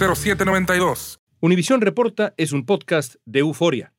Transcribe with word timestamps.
07 0.00 0.44
Univisión 1.40 1.82
Reporta 1.82 2.32
es 2.38 2.52
un 2.52 2.64
podcast 2.64 3.16
de 3.26 3.40
euforia. 3.40 3.92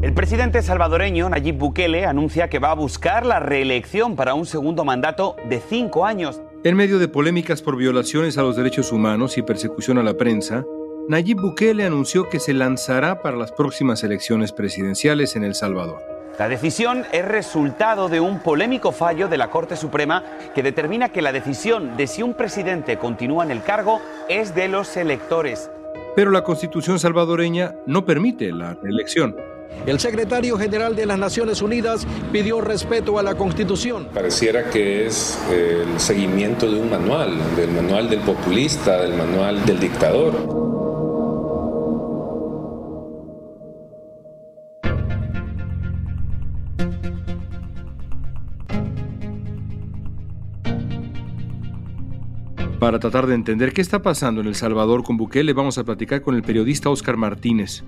El 0.00 0.14
presidente 0.14 0.62
salvadoreño 0.62 1.28
Nayib 1.28 1.58
Bukele 1.58 2.06
anuncia 2.06 2.48
que 2.48 2.58
va 2.58 2.70
a 2.70 2.74
buscar 2.74 3.26
la 3.26 3.40
reelección 3.40 4.16
para 4.16 4.32
un 4.32 4.46
segundo 4.46 4.86
mandato 4.86 5.36
de 5.50 5.60
cinco 5.60 6.06
años. 6.06 6.40
En 6.64 6.76
medio 6.76 6.98
de 6.98 7.08
polémicas 7.08 7.60
por 7.60 7.76
violaciones 7.76 8.38
a 8.38 8.42
los 8.42 8.56
derechos 8.56 8.90
humanos 8.90 9.36
y 9.36 9.42
persecución 9.42 9.98
a 9.98 10.02
la 10.02 10.16
prensa, 10.16 10.64
Nayib 11.10 11.42
Bukele 11.42 11.84
anunció 11.84 12.30
que 12.30 12.40
se 12.40 12.54
lanzará 12.54 13.20
para 13.20 13.36
las 13.36 13.52
próximas 13.52 14.02
elecciones 14.02 14.52
presidenciales 14.52 15.36
en 15.36 15.44
El 15.44 15.54
Salvador. 15.54 16.13
La 16.36 16.48
decisión 16.48 17.04
es 17.12 17.24
resultado 17.24 18.08
de 18.08 18.18
un 18.18 18.40
polémico 18.40 18.90
fallo 18.90 19.28
de 19.28 19.38
la 19.38 19.50
Corte 19.50 19.76
Suprema 19.76 20.24
que 20.52 20.64
determina 20.64 21.10
que 21.10 21.22
la 21.22 21.30
decisión 21.30 21.96
de 21.96 22.08
si 22.08 22.24
un 22.24 22.34
presidente 22.34 22.98
continúa 22.98 23.44
en 23.44 23.52
el 23.52 23.62
cargo 23.62 24.00
es 24.28 24.52
de 24.52 24.66
los 24.66 24.96
electores. 24.96 25.70
Pero 26.16 26.32
la 26.32 26.42
Constitución 26.42 26.98
salvadoreña 26.98 27.74
no 27.86 28.04
permite 28.04 28.50
la 28.50 28.74
reelección. 28.74 29.36
El 29.86 30.00
secretario 30.00 30.58
general 30.58 30.96
de 30.96 31.06
las 31.06 31.18
Naciones 31.18 31.62
Unidas 31.62 32.04
pidió 32.32 32.60
respeto 32.60 33.18
a 33.18 33.22
la 33.22 33.36
Constitución. 33.36 34.08
Pareciera 34.12 34.70
que 34.70 35.06
es 35.06 35.38
el 35.52 36.00
seguimiento 36.00 36.68
de 36.68 36.80
un 36.80 36.90
manual, 36.90 37.38
del 37.54 37.70
manual 37.70 38.10
del 38.10 38.20
populista, 38.20 39.02
del 39.02 39.14
manual 39.14 39.64
del 39.66 39.78
dictador. 39.78 40.93
Para 52.84 52.98
tratar 52.98 53.26
de 53.26 53.34
entender 53.34 53.72
qué 53.72 53.80
está 53.80 54.02
pasando 54.02 54.42
en 54.42 54.46
El 54.46 54.54
Salvador 54.54 55.04
con 55.04 55.16
Bukele, 55.16 55.54
vamos 55.54 55.78
a 55.78 55.84
platicar 55.84 56.20
con 56.20 56.34
el 56.34 56.42
periodista 56.42 56.90
Oscar 56.90 57.16
Martínez. 57.16 57.82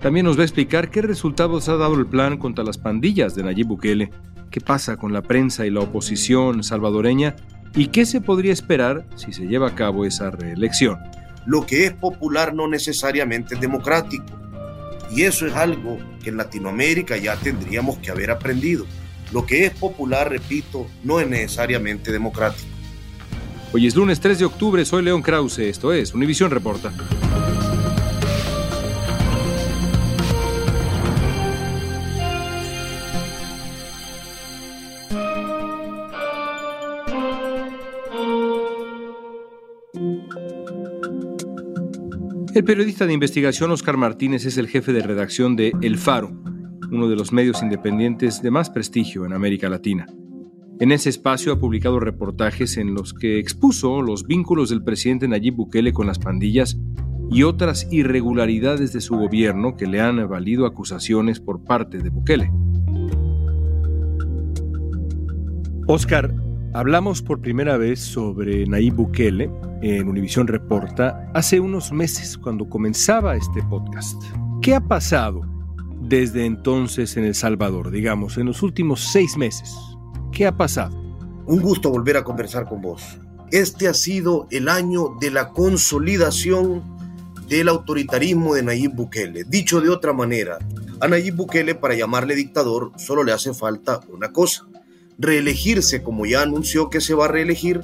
También 0.00 0.24
nos 0.24 0.38
va 0.38 0.42
a 0.42 0.44
explicar 0.44 0.88
qué 0.88 1.02
resultados 1.02 1.68
ha 1.68 1.74
dado 1.74 1.96
el 1.96 2.06
plan 2.06 2.38
contra 2.38 2.62
las 2.62 2.78
pandillas 2.78 3.34
de 3.34 3.42
Nayib 3.42 3.66
Bukele, 3.66 4.12
qué 4.52 4.60
pasa 4.60 4.98
con 4.98 5.12
la 5.12 5.22
prensa 5.22 5.66
y 5.66 5.70
la 5.70 5.80
oposición 5.80 6.62
salvadoreña 6.62 7.34
y 7.74 7.88
qué 7.88 8.06
se 8.06 8.20
podría 8.20 8.52
esperar 8.52 9.04
si 9.16 9.32
se 9.32 9.48
lleva 9.48 9.66
a 9.66 9.74
cabo 9.74 10.04
esa 10.04 10.30
reelección. 10.30 11.00
Lo 11.44 11.66
que 11.66 11.86
es 11.86 11.92
popular 11.92 12.54
no 12.54 12.68
necesariamente 12.68 13.56
es 13.56 13.60
democrático. 13.60 14.26
Y 15.10 15.22
eso 15.22 15.48
es 15.48 15.54
algo 15.56 15.98
que 16.22 16.30
en 16.30 16.36
Latinoamérica 16.36 17.16
ya 17.16 17.34
tendríamos 17.34 17.98
que 17.98 18.12
haber 18.12 18.30
aprendido. 18.30 18.86
Lo 19.32 19.44
que 19.44 19.64
es 19.66 19.72
popular, 19.72 20.30
repito, 20.30 20.86
no 21.02 21.18
es 21.18 21.28
necesariamente 21.28 22.12
democrático. 22.12 22.75
Hoy 23.72 23.86
es 23.86 23.94
lunes 23.96 24.20
3 24.20 24.38
de 24.38 24.44
octubre, 24.44 24.84
soy 24.84 25.02
León 25.02 25.22
Krause, 25.22 25.58
esto 25.58 25.92
es 25.92 26.14
Univisión 26.14 26.50
Reporta. 26.50 26.92
El 42.54 42.64
periodista 42.64 43.06
de 43.06 43.12
investigación 43.12 43.70
Oscar 43.70 43.98
Martínez 43.98 44.46
es 44.46 44.56
el 44.56 44.68
jefe 44.68 44.94
de 44.94 45.02
redacción 45.02 45.56
de 45.56 45.72
El 45.82 45.98
Faro, 45.98 46.30
uno 46.90 47.08
de 47.08 47.16
los 47.16 47.30
medios 47.30 47.62
independientes 47.62 48.40
de 48.40 48.50
más 48.50 48.70
prestigio 48.70 49.26
en 49.26 49.34
América 49.34 49.68
Latina. 49.68 50.06
En 50.78 50.92
ese 50.92 51.08
espacio 51.08 51.54
ha 51.54 51.58
publicado 51.58 52.00
reportajes 52.00 52.76
en 52.76 52.92
los 52.92 53.14
que 53.14 53.38
expuso 53.38 54.02
los 54.02 54.26
vínculos 54.26 54.68
del 54.68 54.84
presidente 54.84 55.26
Nayib 55.26 55.54
Bukele 55.54 55.94
con 55.94 56.06
las 56.06 56.18
pandillas 56.18 56.76
y 57.30 57.44
otras 57.44 57.88
irregularidades 57.90 58.92
de 58.92 59.00
su 59.00 59.16
gobierno 59.16 59.74
que 59.74 59.86
le 59.86 60.02
han 60.02 60.28
valido 60.28 60.66
acusaciones 60.66 61.40
por 61.40 61.64
parte 61.64 61.96
de 61.98 62.10
Bukele. 62.10 62.52
Oscar, 65.86 66.34
hablamos 66.74 67.22
por 67.22 67.40
primera 67.40 67.78
vez 67.78 67.98
sobre 67.98 68.66
Nayib 68.66 68.96
Bukele 68.96 69.50
en 69.80 70.08
Univisión 70.08 70.46
Reporta 70.46 71.30
hace 71.32 71.58
unos 71.58 71.90
meses 71.90 72.36
cuando 72.36 72.68
comenzaba 72.68 73.34
este 73.34 73.62
podcast. 73.62 74.22
¿Qué 74.60 74.74
ha 74.74 74.80
pasado 74.80 75.40
desde 76.02 76.44
entonces 76.44 77.16
en 77.16 77.24
El 77.24 77.34
Salvador, 77.34 77.90
digamos, 77.90 78.36
en 78.36 78.44
los 78.44 78.62
últimos 78.62 79.00
seis 79.00 79.38
meses? 79.38 79.74
¿Qué 80.36 80.46
ha 80.46 80.54
pasado? 80.54 80.94
Un 81.46 81.62
gusto 81.62 81.88
volver 81.88 82.18
a 82.18 82.22
conversar 82.22 82.68
con 82.68 82.82
vos. 82.82 83.02
Este 83.52 83.88
ha 83.88 83.94
sido 83.94 84.46
el 84.50 84.68
año 84.68 85.16
de 85.18 85.30
la 85.30 85.48
consolidación 85.48 86.82
del 87.48 87.70
autoritarismo 87.70 88.54
de 88.54 88.62
Nayib 88.62 88.92
Bukele. 88.92 89.44
Dicho 89.44 89.80
de 89.80 89.88
otra 89.88 90.12
manera, 90.12 90.58
a 91.00 91.08
Nayib 91.08 91.36
Bukele 91.36 91.74
para 91.74 91.94
llamarle 91.94 92.34
dictador 92.34 92.92
solo 92.98 93.24
le 93.24 93.32
hace 93.32 93.54
falta 93.54 94.00
una 94.12 94.30
cosa, 94.30 94.66
reelegirse 95.16 96.02
como 96.02 96.26
ya 96.26 96.42
anunció 96.42 96.90
que 96.90 97.00
se 97.00 97.14
va 97.14 97.24
a 97.24 97.28
reelegir 97.28 97.80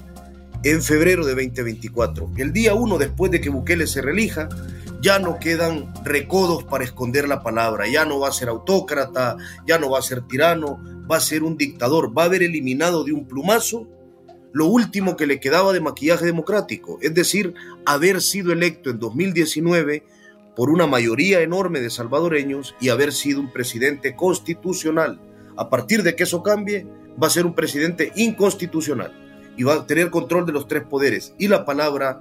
en 0.63 0.83
febrero 0.83 1.25
de 1.25 1.33
2024. 1.33 2.33
El 2.37 2.53
día 2.53 2.75
uno 2.75 2.99
después 2.99 3.33
de 3.33 3.41
que 3.41 3.49
Bukele 3.49 3.87
se 3.87 4.03
reelija, 4.03 4.51
ya 5.01 5.19
no 5.19 5.39
quedan 5.39 5.93
recodos 6.05 6.65
para 6.65 6.85
esconder 6.85 7.27
la 7.29 7.43
palabra, 7.43 7.89
ya 7.89 8.05
no 8.05 8.21
va 8.21 8.29
a 8.29 8.33
ser 8.33 8.51
autócrata, 8.51 9.39
ya 9.67 9.79
no 9.79 9.89
va 9.89 10.01
a 10.01 10.03
ser 10.03 10.21
tirano, 10.29 10.81
va 11.13 11.19
a 11.19 11.21
ser 11.21 11.43
un 11.43 11.59
dictador, 11.59 12.17
va 12.17 12.23
a 12.23 12.27
haber 12.27 12.43
eliminado 12.43 13.05
de 13.05 13.13
un 13.13 13.27
plumazo 13.27 13.87
lo 14.53 14.67
último 14.67 15.17
que 15.17 15.27
le 15.27 15.41
quedaba 15.41 15.73
de 15.73 15.81
maquillaje 15.81 16.27
democrático, 16.27 16.99
es 17.01 17.15
decir, 17.15 17.55
haber 17.87 18.21
sido 18.21 18.53
electo 18.53 18.91
en 18.91 18.99
2019 18.99 20.05
por 20.55 20.71
una 20.71 20.87
mayoría 20.87 21.41
enorme 21.41 21.81
de 21.81 21.91
salvadoreños 21.91 22.75
y 22.81 22.91
haber 22.91 23.13
sido 23.13 23.41
un 23.41 23.51
presidente 23.51 24.15
constitucional. 24.15 25.21
A 25.57 25.71
partir 25.71 26.03
de 26.03 26.15
que 26.15 26.25
eso 26.25 26.43
cambie, 26.43 26.87
va 27.23 27.29
a 27.29 27.31
ser 27.31 27.47
un 27.47 27.55
presidente 27.55 28.13
inconstitucional 28.17 29.13
y 29.57 29.65
va 29.65 29.75
a 29.75 29.87
tener 29.87 30.11
control 30.11 30.45
de 30.45 30.53
los 30.53 30.69
tres 30.69 30.83
poderes. 30.85 31.35
Y 31.39 31.49
la 31.49 31.65
palabra 31.65 32.21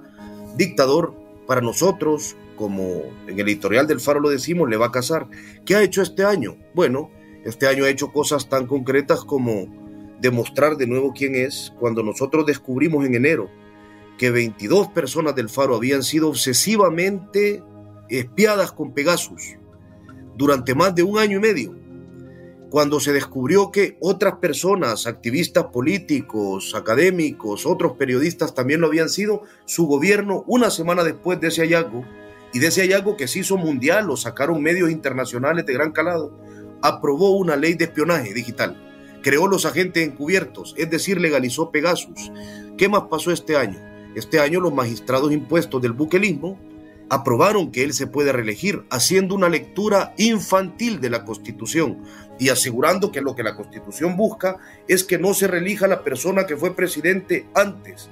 dictador 0.56 1.14
para 1.46 1.60
nosotros, 1.60 2.36
como 2.56 3.02
en 3.26 3.38
el 3.38 3.48
editorial 3.48 3.86
del 3.86 4.00
Faro 4.00 4.20
lo 4.20 4.30
decimos, 4.30 4.70
le 4.70 4.78
va 4.78 4.86
a 4.86 4.92
casar. 4.92 5.28
¿Qué 5.66 5.76
ha 5.76 5.82
hecho 5.82 6.00
este 6.00 6.24
año? 6.24 6.56
Bueno, 6.74 7.10
este 7.44 7.66
año 7.66 7.84
ha 7.84 7.90
hecho 7.90 8.12
cosas 8.12 8.48
tan 8.48 8.66
concretas 8.66 9.24
como 9.24 9.66
demostrar 10.20 10.76
de 10.76 10.86
nuevo 10.86 11.12
quién 11.12 11.34
es 11.34 11.72
cuando 11.78 12.02
nosotros 12.02 12.46
descubrimos 12.46 13.04
en 13.04 13.14
enero 13.16 13.50
que 14.18 14.30
22 14.30 14.88
personas 14.88 15.34
del 15.34 15.48
Faro 15.48 15.74
habían 15.74 16.02
sido 16.02 16.28
obsesivamente 16.28 17.62
espiadas 18.08 18.70
con 18.72 18.92
Pegasus 18.92 19.56
durante 20.36 20.74
más 20.74 20.94
de 20.94 21.02
un 21.02 21.18
año 21.18 21.38
y 21.38 21.40
medio. 21.40 21.82
cuando 22.70 23.00
se 23.00 23.12
descubrió 23.12 23.70
que 23.70 23.98
otras 24.00 24.36
personas, 24.36 25.06
activistas 25.06 25.66
políticos, 25.66 26.74
académicos, 26.74 27.66
otros 27.66 27.98
periodistas 27.98 28.54
también 28.54 28.80
lo 28.80 28.86
habían 28.86 29.10
sido, 29.10 29.42
su 29.66 29.86
gobierno, 29.86 30.42
una 30.46 30.70
semana 30.70 31.04
después 31.04 31.38
de 31.38 31.48
ese 31.48 31.60
hallazgo, 31.60 32.02
y 32.54 32.60
de 32.60 32.68
ese 32.68 32.80
hallazgo 32.80 33.18
que 33.18 33.28
se 33.28 33.40
hizo 33.40 33.58
mundial, 33.58 34.06
lo 34.06 34.16
sacaron 34.16 34.62
medios 34.62 34.90
internacionales 34.90 35.66
de 35.66 35.72
gran 35.74 35.92
calado, 35.92 36.32
aprobó 36.82 37.36
una 37.36 37.56
ley 37.56 37.74
de 37.74 37.84
espionaje 37.84 38.34
digital, 38.34 38.76
creó 39.22 39.46
los 39.46 39.64
agentes 39.64 40.06
encubiertos, 40.06 40.74
es 40.76 40.90
decir, 40.90 41.20
legalizó 41.20 41.70
Pegasus. 41.70 42.32
¿Qué 42.76 42.88
más 42.88 43.04
pasó 43.10 43.30
este 43.30 43.56
año? 43.56 43.78
Este 44.14 44.40
año 44.40 44.60
los 44.60 44.74
magistrados 44.74 45.32
impuestos 45.32 45.80
del 45.80 45.92
buquelismo 45.92 46.58
aprobaron 47.08 47.70
que 47.70 47.84
él 47.84 47.92
se 47.92 48.06
puede 48.06 48.32
reelegir, 48.32 48.84
haciendo 48.90 49.34
una 49.34 49.48
lectura 49.48 50.14
infantil 50.16 51.00
de 51.00 51.10
la 51.10 51.24
Constitución 51.24 52.02
y 52.38 52.48
asegurando 52.48 53.12
que 53.12 53.20
lo 53.20 53.34
que 53.34 53.42
la 53.42 53.54
Constitución 53.54 54.16
busca 54.16 54.56
es 54.88 55.04
que 55.04 55.18
no 55.18 55.34
se 55.34 55.46
reelija 55.46 55.86
la 55.86 56.04
persona 56.04 56.46
que 56.46 56.56
fue 56.56 56.74
presidente 56.74 57.48
antes. 57.54 58.08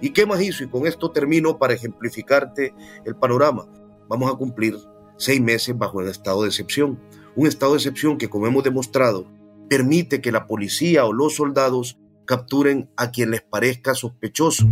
¿Y 0.00 0.10
qué 0.10 0.24
más 0.24 0.40
hizo? 0.40 0.64
Y 0.64 0.68
con 0.68 0.86
esto 0.86 1.10
termino 1.10 1.58
para 1.58 1.74
ejemplificarte 1.74 2.74
el 3.04 3.14
panorama. 3.14 3.66
Vamos 4.08 4.32
a 4.32 4.36
cumplir 4.36 4.76
seis 5.18 5.40
meses 5.40 5.76
bajo 5.76 6.00
el 6.00 6.08
estado 6.08 6.42
de 6.42 6.48
excepción. 6.48 6.98
Un 7.36 7.46
estado 7.46 7.72
de 7.72 7.78
excepción 7.78 8.18
que, 8.18 8.28
como 8.28 8.46
hemos 8.46 8.64
demostrado, 8.64 9.26
permite 9.68 10.20
que 10.20 10.32
la 10.32 10.46
policía 10.46 11.04
o 11.04 11.12
los 11.12 11.36
soldados 11.36 11.98
capturen 12.26 12.90
a 12.96 13.10
quien 13.10 13.30
les 13.30 13.42
parezca 13.42 13.94
sospechoso. 13.94 14.66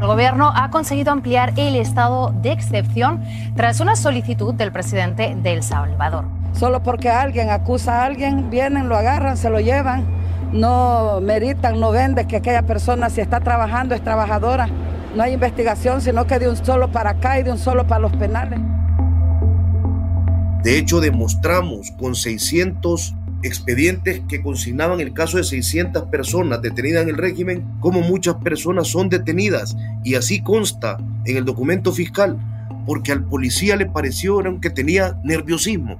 El 0.00 0.06
gobierno 0.06 0.52
ha 0.54 0.70
conseguido 0.70 1.10
ampliar 1.10 1.54
el 1.56 1.76
estado 1.76 2.34
de 2.42 2.52
excepción 2.52 3.24
tras 3.56 3.80
una 3.80 3.96
solicitud 3.96 4.52
del 4.52 4.70
presidente 4.70 5.34
de 5.34 5.52
El 5.54 5.62
Salvador. 5.62 6.26
Solo 6.52 6.82
porque 6.82 7.08
alguien 7.08 7.48
acusa 7.48 8.02
a 8.02 8.04
alguien, 8.04 8.50
vienen, 8.50 8.90
lo 8.90 8.96
agarran, 8.96 9.38
se 9.38 9.48
lo 9.48 9.58
llevan, 9.58 10.06
no 10.52 11.20
meritan, 11.22 11.80
no 11.80 11.90
ven 11.90 12.14
de 12.14 12.26
que 12.26 12.36
aquella 12.36 12.62
persona 12.62 13.08
si 13.08 13.22
está 13.22 13.40
trabajando 13.40 13.94
es 13.94 14.04
trabajadora. 14.04 14.68
No 15.14 15.22
hay 15.22 15.32
investigación, 15.32 16.02
sino 16.02 16.26
que 16.26 16.38
de 16.38 16.50
un 16.50 16.56
solo 16.56 16.92
para 16.92 17.10
acá 17.10 17.40
y 17.40 17.42
de 17.42 17.52
un 17.52 17.58
solo 17.58 17.86
para 17.86 18.00
los 18.00 18.14
penales. 18.16 18.60
De 20.62 20.78
hecho, 20.78 21.00
demostramos 21.00 21.92
con 21.92 22.14
600 22.14 23.14
expedientes 23.42 24.22
que 24.28 24.42
consignaban 24.42 25.00
el 25.00 25.12
caso 25.12 25.36
de 25.36 25.44
600 25.44 26.04
personas 26.04 26.62
detenidas 26.62 27.02
en 27.02 27.10
el 27.10 27.16
régimen, 27.16 27.64
como 27.80 28.00
muchas 28.00 28.36
personas 28.36 28.88
son 28.88 29.08
detenidas. 29.08 29.76
Y 30.02 30.14
así 30.14 30.42
consta 30.42 30.98
en 31.24 31.36
el 31.36 31.44
documento 31.44 31.92
fiscal, 31.92 32.38
porque 32.86 33.12
al 33.12 33.24
policía 33.24 33.76
le 33.76 33.86
pareció 33.86 34.42
que 34.60 34.70
tenía 34.70 35.18
nerviosismo. 35.22 35.96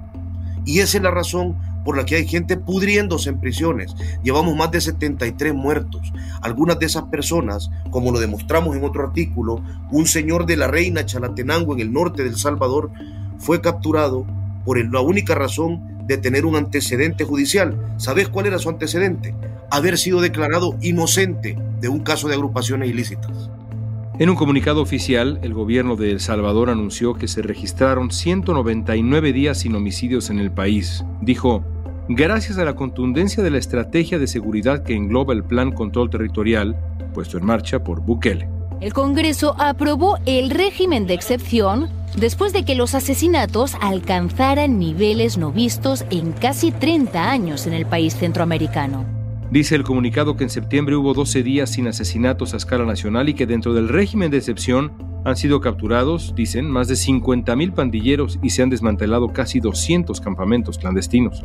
Y 0.65 0.79
esa 0.79 0.97
es 0.97 1.03
la 1.03 1.11
razón 1.11 1.55
por 1.85 1.95
la 1.95 2.05
que 2.05 2.15
hay 2.15 2.27
gente 2.27 2.57
pudriéndose 2.57 3.29
en 3.29 3.39
prisiones. 3.39 3.95
Llevamos 4.21 4.57
más 4.57 4.71
de 4.71 4.81
73 4.81 5.53
muertos. 5.53 6.11
Algunas 6.41 6.79
de 6.79 6.85
esas 6.85 7.03
personas, 7.03 7.71
como 7.91 8.11
lo 8.11 8.19
demostramos 8.19 8.75
en 8.75 8.83
otro 8.83 9.03
artículo, 9.07 9.61
un 9.89 10.05
señor 10.05 10.45
de 10.45 10.57
la 10.57 10.67
reina 10.67 11.05
Chalatenango 11.05 11.73
en 11.73 11.79
el 11.79 11.93
norte 11.93 12.25
del 12.25 12.35
Salvador 12.35 12.91
fue 13.37 13.61
capturado 13.61 14.25
por 14.67 14.77
la 14.91 14.99
única 14.99 15.33
razón 15.33 15.79
de 16.07 16.17
tener 16.17 16.45
un 16.45 16.57
antecedente 16.57 17.23
judicial. 17.23 17.79
¿Sabes 17.95 18.27
cuál 18.27 18.47
era 18.47 18.59
su 18.59 18.67
antecedente? 18.67 19.33
Haber 19.71 19.97
sido 19.97 20.19
declarado 20.19 20.75
inocente 20.81 21.57
de 21.79 21.87
un 21.87 22.01
caso 22.01 22.27
de 22.27 22.33
agrupaciones 22.33 22.89
ilícitas. 22.89 23.49
En 24.19 24.29
un 24.29 24.35
comunicado 24.35 24.81
oficial, 24.81 25.39
el 25.41 25.53
gobierno 25.53 25.95
de 25.95 26.11
El 26.11 26.19
Salvador 26.19 26.69
anunció 26.69 27.13
que 27.13 27.29
se 27.29 27.41
registraron 27.41 28.11
199 28.11 29.31
días 29.31 29.59
sin 29.59 29.73
homicidios 29.73 30.29
en 30.29 30.39
el 30.39 30.51
país. 30.51 31.05
Dijo, 31.21 31.63
gracias 32.09 32.57
a 32.57 32.65
la 32.65 32.75
contundencia 32.75 33.41
de 33.43 33.51
la 33.51 33.59
estrategia 33.59 34.19
de 34.19 34.27
seguridad 34.27 34.83
que 34.83 34.95
engloba 34.95 35.33
el 35.33 35.45
Plan 35.45 35.71
Control 35.71 36.09
Territorial, 36.09 36.75
puesto 37.13 37.37
en 37.37 37.45
marcha 37.45 37.85
por 37.85 38.01
Bukele. 38.01 38.56
El 38.79 38.93
Congreso 38.93 39.55
aprobó 39.57 40.19
el 40.27 40.51
régimen 40.51 41.07
de 41.07 41.15
excepción 41.15 41.89
después 42.15 42.53
de 42.53 42.63
que 42.63 42.75
los 42.75 42.93
asesinatos 42.93 43.73
alcanzaran 43.81 44.77
niveles 44.77 45.39
no 45.39 45.51
vistos 45.51 46.05
en 46.11 46.31
casi 46.31 46.71
30 46.71 47.29
años 47.29 47.65
en 47.65 47.73
el 47.73 47.87
país 47.87 48.15
centroamericano. 48.15 49.03
Dice 49.49 49.75
el 49.75 49.83
comunicado 49.83 50.37
que 50.37 50.43
en 50.43 50.51
septiembre 50.51 50.95
hubo 50.95 51.15
12 51.15 51.41
días 51.41 51.71
sin 51.71 51.87
asesinatos 51.87 52.53
a 52.53 52.57
escala 52.57 52.85
nacional 52.85 53.29
y 53.29 53.33
que 53.33 53.47
dentro 53.47 53.73
del 53.73 53.89
régimen 53.89 54.29
de 54.29 54.37
excepción 54.37 54.91
han 55.25 55.37
sido 55.37 55.59
capturados, 55.59 56.35
dicen, 56.35 56.69
más 56.69 56.87
de 56.87 56.95
50.000 56.95 57.73
pandilleros 57.73 58.39
y 58.43 58.51
se 58.51 58.61
han 58.61 58.69
desmantelado 58.69 59.33
casi 59.33 59.59
200 59.59 60.21
campamentos 60.21 60.77
clandestinos. 60.77 61.43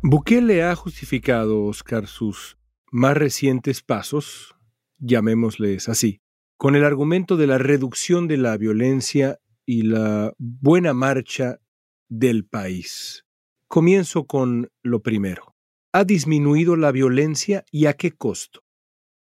Bukele 0.00 0.62
ha 0.62 0.74
justificado, 0.74 1.64
Oscar, 1.64 2.06
sus 2.06 2.57
más 2.90 3.16
recientes 3.16 3.82
pasos, 3.82 4.56
llamémosles 4.98 5.88
así, 5.88 6.20
con 6.56 6.74
el 6.74 6.84
argumento 6.84 7.36
de 7.36 7.46
la 7.46 7.58
reducción 7.58 8.28
de 8.28 8.36
la 8.36 8.56
violencia 8.56 9.38
y 9.64 9.82
la 9.82 10.32
buena 10.38 10.94
marcha 10.94 11.60
del 12.08 12.46
país. 12.46 13.24
Comienzo 13.68 14.26
con 14.26 14.70
lo 14.82 15.02
primero. 15.02 15.54
¿Ha 15.92 16.04
disminuido 16.04 16.76
la 16.76 16.92
violencia 16.92 17.64
y 17.70 17.86
a 17.86 17.94
qué 17.94 18.12
costo? 18.12 18.62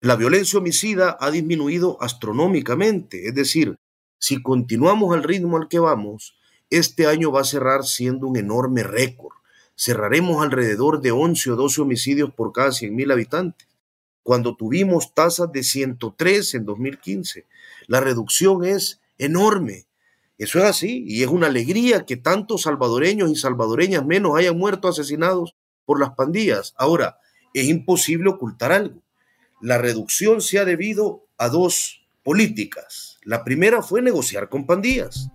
La 0.00 0.16
violencia 0.16 0.58
homicida 0.58 1.16
ha 1.20 1.30
disminuido 1.30 1.98
astronómicamente, 2.00 3.28
es 3.28 3.34
decir, 3.34 3.76
si 4.18 4.42
continuamos 4.42 5.14
al 5.14 5.22
ritmo 5.22 5.58
al 5.58 5.68
que 5.68 5.78
vamos, 5.78 6.38
este 6.70 7.06
año 7.06 7.32
va 7.32 7.42
a 7.42 7.44
cerrar 7.44 7.84
siendo 7.84 8.26
un 8.26 8.36
enorme 8.36 8.82
récord 8.82 9.39
cerraremos 9.80 10.42
alrededor 10.42 11.00
de 11.00 11.10
11 11.10 11.52
o 11.52 11.56
12 11.56 11.80
homicidios 11.80 12.34
por 12.34 12.52
cada 12.52 12.68
100.000 12.68 13.12
habitantes, 13.12 13.66
cuando 14.22 14.54
tuvimos 14.54 15.14
tasas 15.14 15.50
de 15.52 15.62
103 15.62 16.54
en 16.54 16.66
2015. 16.66 17.46
La 17.86 18.00
reducción 18.00 18.62
es 18.62 19.00
enorme. 19.16 19.86
Eso 20.36 20.58
es 20.58 20.66
así 20.66 21.04
y 21.06 21.22
es 21.22 21.28
una 21.28 21.46
alegría 21.46 22.04
que 22.04 22.18
tantos 22.18 22.62
salvadoreños 22.62 23.30
y 23.30 23.36
salvadoreñas 23.36 24.04
menos 24.04 24.36
hayan 24.36 24.58
muerto 24.58 24.86
asesinados 24.86 25.56
por 25.86 25.98
las 25.98 26.10
pandillas. 26.10 26.74
Ahora, 26.76 27.18
es 27.54 27.66
imposible 27.66 28.28
ocultar 28.28 28.72
algo. 28.72 29.02
La 29.62 29.78
reducción 29.78 30.42
se 30.42 30.58
ha 30.58 30.66
debido 30.66 31.26
a 31.38 31.48
dos 31.48 32.06
políticas. 32.22 33.18
La 33.24 33.44
primera 33.44 33.80
fue 33.80 34.02
negociar 34.02 34.50
con 34.50 34.66
pandillas 34.66 35.30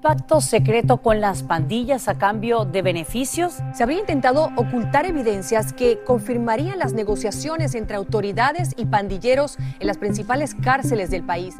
pacto 0.00 0.40
secreto 0.40 0.98
con 0.98 1.20
las 1.20 1.42
pandillas 1.42 2.08
a 2.08 2.18
cambio 2.18 2.64
de 2.64 2.82
beneficios? 2.82 3.54
Se 3.74 3.82
había 3.82 3.98
intentado 3.98 4.50
ocultar 4.56 5.06
evidencias 5.06 5.72
que 5.72 5.98
confirmarían 6.04 6.78
las 6.78 6.92
negociaciones 6.92 7.74
entre 7.74 7.96
autoridades 7.96 8.74
y 8.76 8.86
pandilleros 8.86 9.58
en 9.80 9.86
las 9.86 9.98
principales 9.98 10.54
cárceles 10.54 11.10
del 11.10 11.24
país. 11.24 11.56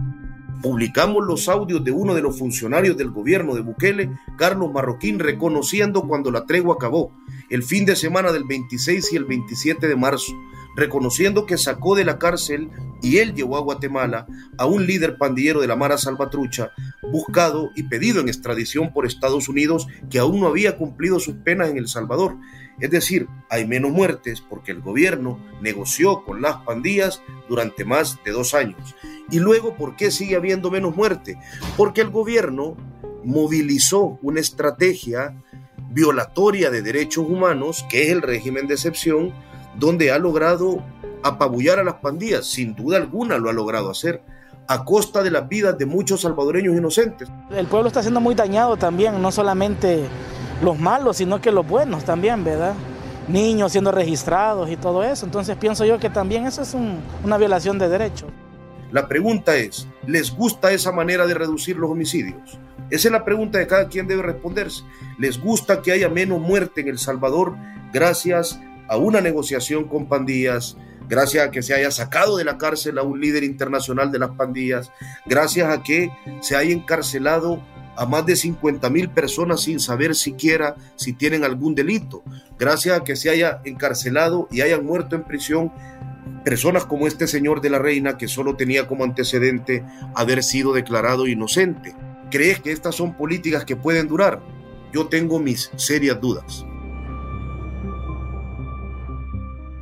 Publicamos 0.63 1.25
los 1.25 1.49
audios 1.49 1.85
de 1.85 1.93
uno 1.93 2.15
de 2.15 2.23
los 2.23 2.39
funcionarios 2.39 2.97
del 2.97 3.11
gobierno 3.11 3.55
de 3.55 3.61
Bukele, 3.61 4.11
Carlos 4.37 4.73
Marroquín, 4.73 5.19
reconociendo 5.19 6.03
cuando 6.03 6.33
la 6.33 6.47
tregua 6.47 6.75
acabó, 6.75 7.13
el 7.49 7.63
fin 7.63 7.85
de 7.85 7.95
semana 7.95 8.33
del 8.33 8.45
26 8.45 9.13
y 9.13 9.17
el 9.17 9.25
27 9.25 9.87
de 9.87 9.97
marzo 9.97 10.33
reconociendo 10.79 11.45
que 11.45 11.59
sacó 11.59 11.97
de 11.97 12.05
la 12.05 12.19
cárcel 12.19 12.71
y 13.03 13.19
él 13.19 13.35
llevó 13.35 13.57
a 13.57 13.61
Guatemala 13.61 14.27
a 14.57 14.67
un 14.67 14.87
líder 14.87 15.19
pandillero 15.19 15.61
de 15.61 15.67
la 15.67 15.75
Mara 15.75 15.99
Salvatrucha, 15.99 16.71
buscado 17.11 17.71
y 17.75 17.83
pedido 17.85 18.21
en 18.21 18.29
extradición 18.29 18.93
por 18.93 19.05
Estados 19.05 19.49
Unidos 19.49 19.89
que 20.09 20.21
aún 20.21 20.41
no 20.41 20.47
había 20.47 20.77
cumplido 20.77 21.19
sus 21.19 21.35
penas 21.37 21.69
en 21.69 21.79
El 21.79 21.89
Salvador. 21.89 22.37
Es 22.81 22.91
decir, 22.91 23.27
hay 23.51 23.67
menos 23.67 23.91
muertes 23.91 24.41
porque 24.41 24.71
el 24.71 24.81
gobierno 24.81 25.45
negoció 25.61 26.25
con 26.25 26.43
las 26.43 26.59
pandillas 26.59 27.23
durante 27.49 27.85
más 27.85 28.19
de 28.25 28.31
dos 28.31 28.55
años. 28.55 28.95
Y 29.31 29.41
luego, 29.41 29.77
¿por 29.77 29.97
qué 29.97 30.13
sigue 30.13 30.37
habiendo 30.37 30.71
menos 30.71 30.95
muerte? 30.95 31.39
Porque 31.77 32.03
el 32.03 32.11
gobierno 32.11 32.77
movilizó 33.25 34.19
una 34.23 34.39
estrategia 34.39 35.43
violatoria 35.91 36.71
de 36.71 36.83
derechos 36.83 37.27
humanos, 37.29 37.85
que 37.91 38.05
es 38.05 38.11
el 38.11 38.23
régimen 38.23 38.69
de 38.69 38.75
excepción, 38.75 39.35
donde 39.79 40.11
ha 40.11 40.19
logrado 40.19 40.83
apabullar 41.23 41.79
a 41.79 41.85
las 41.85 41.95
pandillas, 41.95 42.47
sin 42.47 42.75
duda 42.75 42.97
alguna 42.97 43.39
lo 43.39 43.51
ha 43.51 43.53
logrado 43.53 43.91
hacer, 43.91 44.23
a 44.67 44.85
costa 44.85 45.23
de 45.23 45.31
las 45.31 45.49
vidas 45.49 45.79
de 45.79 45.87
muchos 45.87 46.21
salvadoreños 46.23 46.77
inocentes. 46.77 47.29
El 47.51 47.67
pueblo 47.67 47.89
está 47.89 48.03
siendo 48.03 48.21
muy 48.21 48.35
dañado 48.35 48.77
también, 48.77 49.21
no 49.21 49.33
solamente 49.33 50.05
los 50.63 50.79
malos, 50.79 51.17
sino 51.17 51.41
que 51.41 51.51
los 51.51 51.67
buenos 51.67 52.05
también, 52.05 52.45
¿verdad? 52.45 52.75
Niños 53.29 53.73
siendo 53.73 53.93
registrados 53.93 54.71
y 54.71 54.77
todo 54.77 55.03
eso. 55.03 55.25
Entonces 55.25 55.57
pienso 55.57 55.85
yo 55.85 55.99
que 55.99 56.11
también 56.11 56.47
eso 56.47 56.63
es 56.63 56.77
una 57.25 57.39
violación 57.39 57.79
de 57.79 57.89
derechos. 57.89 58.29
La 58.91 59.07
pregunta 59.07 59.57
es, 59.57 59.87
¿les 60.07 60.35
gusta 60.35 60.73
esa 60.73 60.93
manera 60.93 61.27
de 61.27 61.35
reducir 61.35 61.77
los 61.77 61.91
homicidios? 61.91 62.59
Esa 62.91 63.09
es 63.09 63.13
la 63.13 63.25
pregunta 63.25 63.59
de 63.59 63.67
cada 63.67 63.89
quien 63.89 64.07
debe 64.07 64.23
responderse. 64.23 64.83
¿Les 65.19 65.39
gusta 65.39 65.83
que 65.83 65.93
haya 65.93 66.09
menos 66.09 66.41
muerte 66.41 66.81
en 66.81 66.89
El 66.89 66.99
Salvador 66.99 67.55
gracias 67.93 68.59
a 68.89 68.97
una 68.97 69.21
negociación 69.21 69.85
con 69.85 70.07
pandillas, 70.07 70.77
gracias 71.09 71.47
a 71.47 71.51
que 71.51 71.63
se 71.63 71.75
haya 71.75 71.91
sacado 71.91 72.37
de 72.37 72.45
la 72.45 72.59
cárcel 72.59 72.99
a 72.99 73.03
un 73.03 73.21
líder 73.21 73.45
internacional 73.45 74.11
de 74.11 74.19
las 74.19 74.31
pandillas, 74.31 74.91
gracias 75.27 75.71
a 75.71 75.83
que 75.83 76.11
se 76.41 76.57
haya 76.57 76.73
encarcelado 76.73 77.63
a 77.97 78.07
más 78.07 78.25
de 78.27 78.37
50 78.37 78.89
mil 78.91 79.11
personas 79.11 79.63
sin 79.63 79.81
saber 79.81 80.15
siquiera 80.15 80.77
si 80.97 81.13
tienen 81.13 81.45
algún 81.45 81.75
delito, 81.75 82.23
gracias 82.59 82.99
a 82.99 83.05
que 83.05 83.17
se 83.17 83.29
haya 83.29 83.61
encarcelado 83.65 84.49
y 84.51 84.61
hayan 84.61 84.85
muerto 84.85 85.17
en 85.17 85.25
prisión 85.25 85.73
personas 86.45 86.87
como 86.87 87.07
este 87.07 87.27
señor 87.27 87.61
de 87.61 87.71
la 87.71 87.79
reina 87.79 88.17
que 88.17 88.29
solo 88.29 88.57
tenía 88.57 88.87
como 88.87 89.05
antecedente 89.05 89.85
haber 90.15 90.43
sido 90.43 90.73
declarado 90.73 91.27
inocente. 91.27 91.95
¿Crees 92.31 92.61
que 92.61 92.73
estas 92.73 92.95
son 92.95 93.17
políticas 93.17 93.65
que 93.65 93.77
pueden 93.77 94.07
durar? 94.07 94.41
Yo 94.93 95.09
tengo 95.09 95.39
mis 95.41 95.71
serias 95.77 96.21
dudas. 96.21 96.65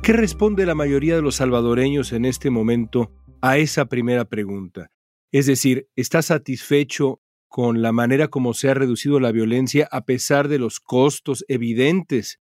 ¿Qué 0.07 0.13
responde 0.13 0.65
la 0.65 0.73
mayoría 0.73 1.17
de 1.17 1.21
los 1.21 1.35
salvadoreños 1.35 2.13
en 2.13 2.23
este 2.23 2.49
momento 2.49 3.11
a 3.41 3.57
esa 3.57 3.87
primera 3.87 4.23
pregunta? 4.23 4.89
Es 5.33 5.47
decir, 5.47 5.89
¿está 5.97 6.21
satisfecho 6.21 7.19
con 7.49 7.81
la 7.81 7.91
manera 7.91 8.29
como 8.29 8.53
se 8.53 8.69
ha 8.69 8.73
reducido 8.73 9.19
la 9.19 9.33
violencia 9.33 9.85
a 9.91 10.05
pesar 10.05 10.47
de 10.47 10.59
los 10.59 10.79
costos 10.79 11.43
evidentes 11.49 12.39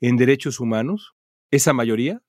en 0.00 0.16
derechos 0.16 0.58
humanos? 0.58 1.12
¿Esa 1.50 1.74
mayoría? 1.74 2.22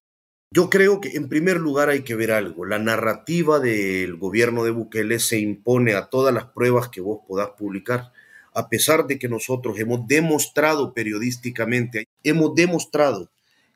Yo 0.52 0.70
creo 0.70 1.00
que 1.00 1.12
en 1.12 1.30
primer 1.30 1.62
lugar 1.62 1.88
hay 1.88 2.02
que 2.02 2.16
ver 2.16 2.34
algo. 2.34 2.66
La 2.66 2.78
narrativa 2.78 3.62
del 3.62 4.18
gobierno 4.18 4.66
de 4.66 4.72
Bukele 4.72 5.20
se 5.20 5.40
impone 5.40 5.94
a 5.94 6.10
todas 6.10 6.34
las 6.34 6.48
pruebas 6.48 6.90
que 6.90 7.00
vos 7.00 7.22
podás 7.26 7.52
publicar. 7.58 8.12
A 8.54 8.68
pesar 8.68 9.08
de 9.08 9.18
que 9.18 9.30
nosotros 9.30 9.80
hemos 9.80 10.06
demostrado 10.08 10.94
periodísticamente, 10.94 12.10
hemos 12.22 12.54
demostrado 12.54 13.32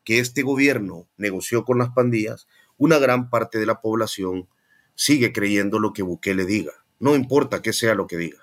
que 0.08 0.20
este 0.20 0.42
gobierno 0.42 1.10
negoció 1.18 1.66
con 1.66 1.80
las 1.80 1.90
pandillas, 1.90 2.48
una 2.78 2.98
gran 2.98 3.30
parte 3.30 3.60
de 3.60 3.66
la 3.66 3.82
población 3.82 4.48
sigue 4.96 5.34
creyendo 5.34 5.80
lo 5.80 5.92
que 5.92 6.02
Bukele 6.02 6.46
diga. 6.46 6.72
No 6.98 7.14
importa 7.14 7.62
qué 7.62 7.74
sea 7.74 7.94
lo 7.94 8.08
que 8.08 8.16
diga. 8.16 8.40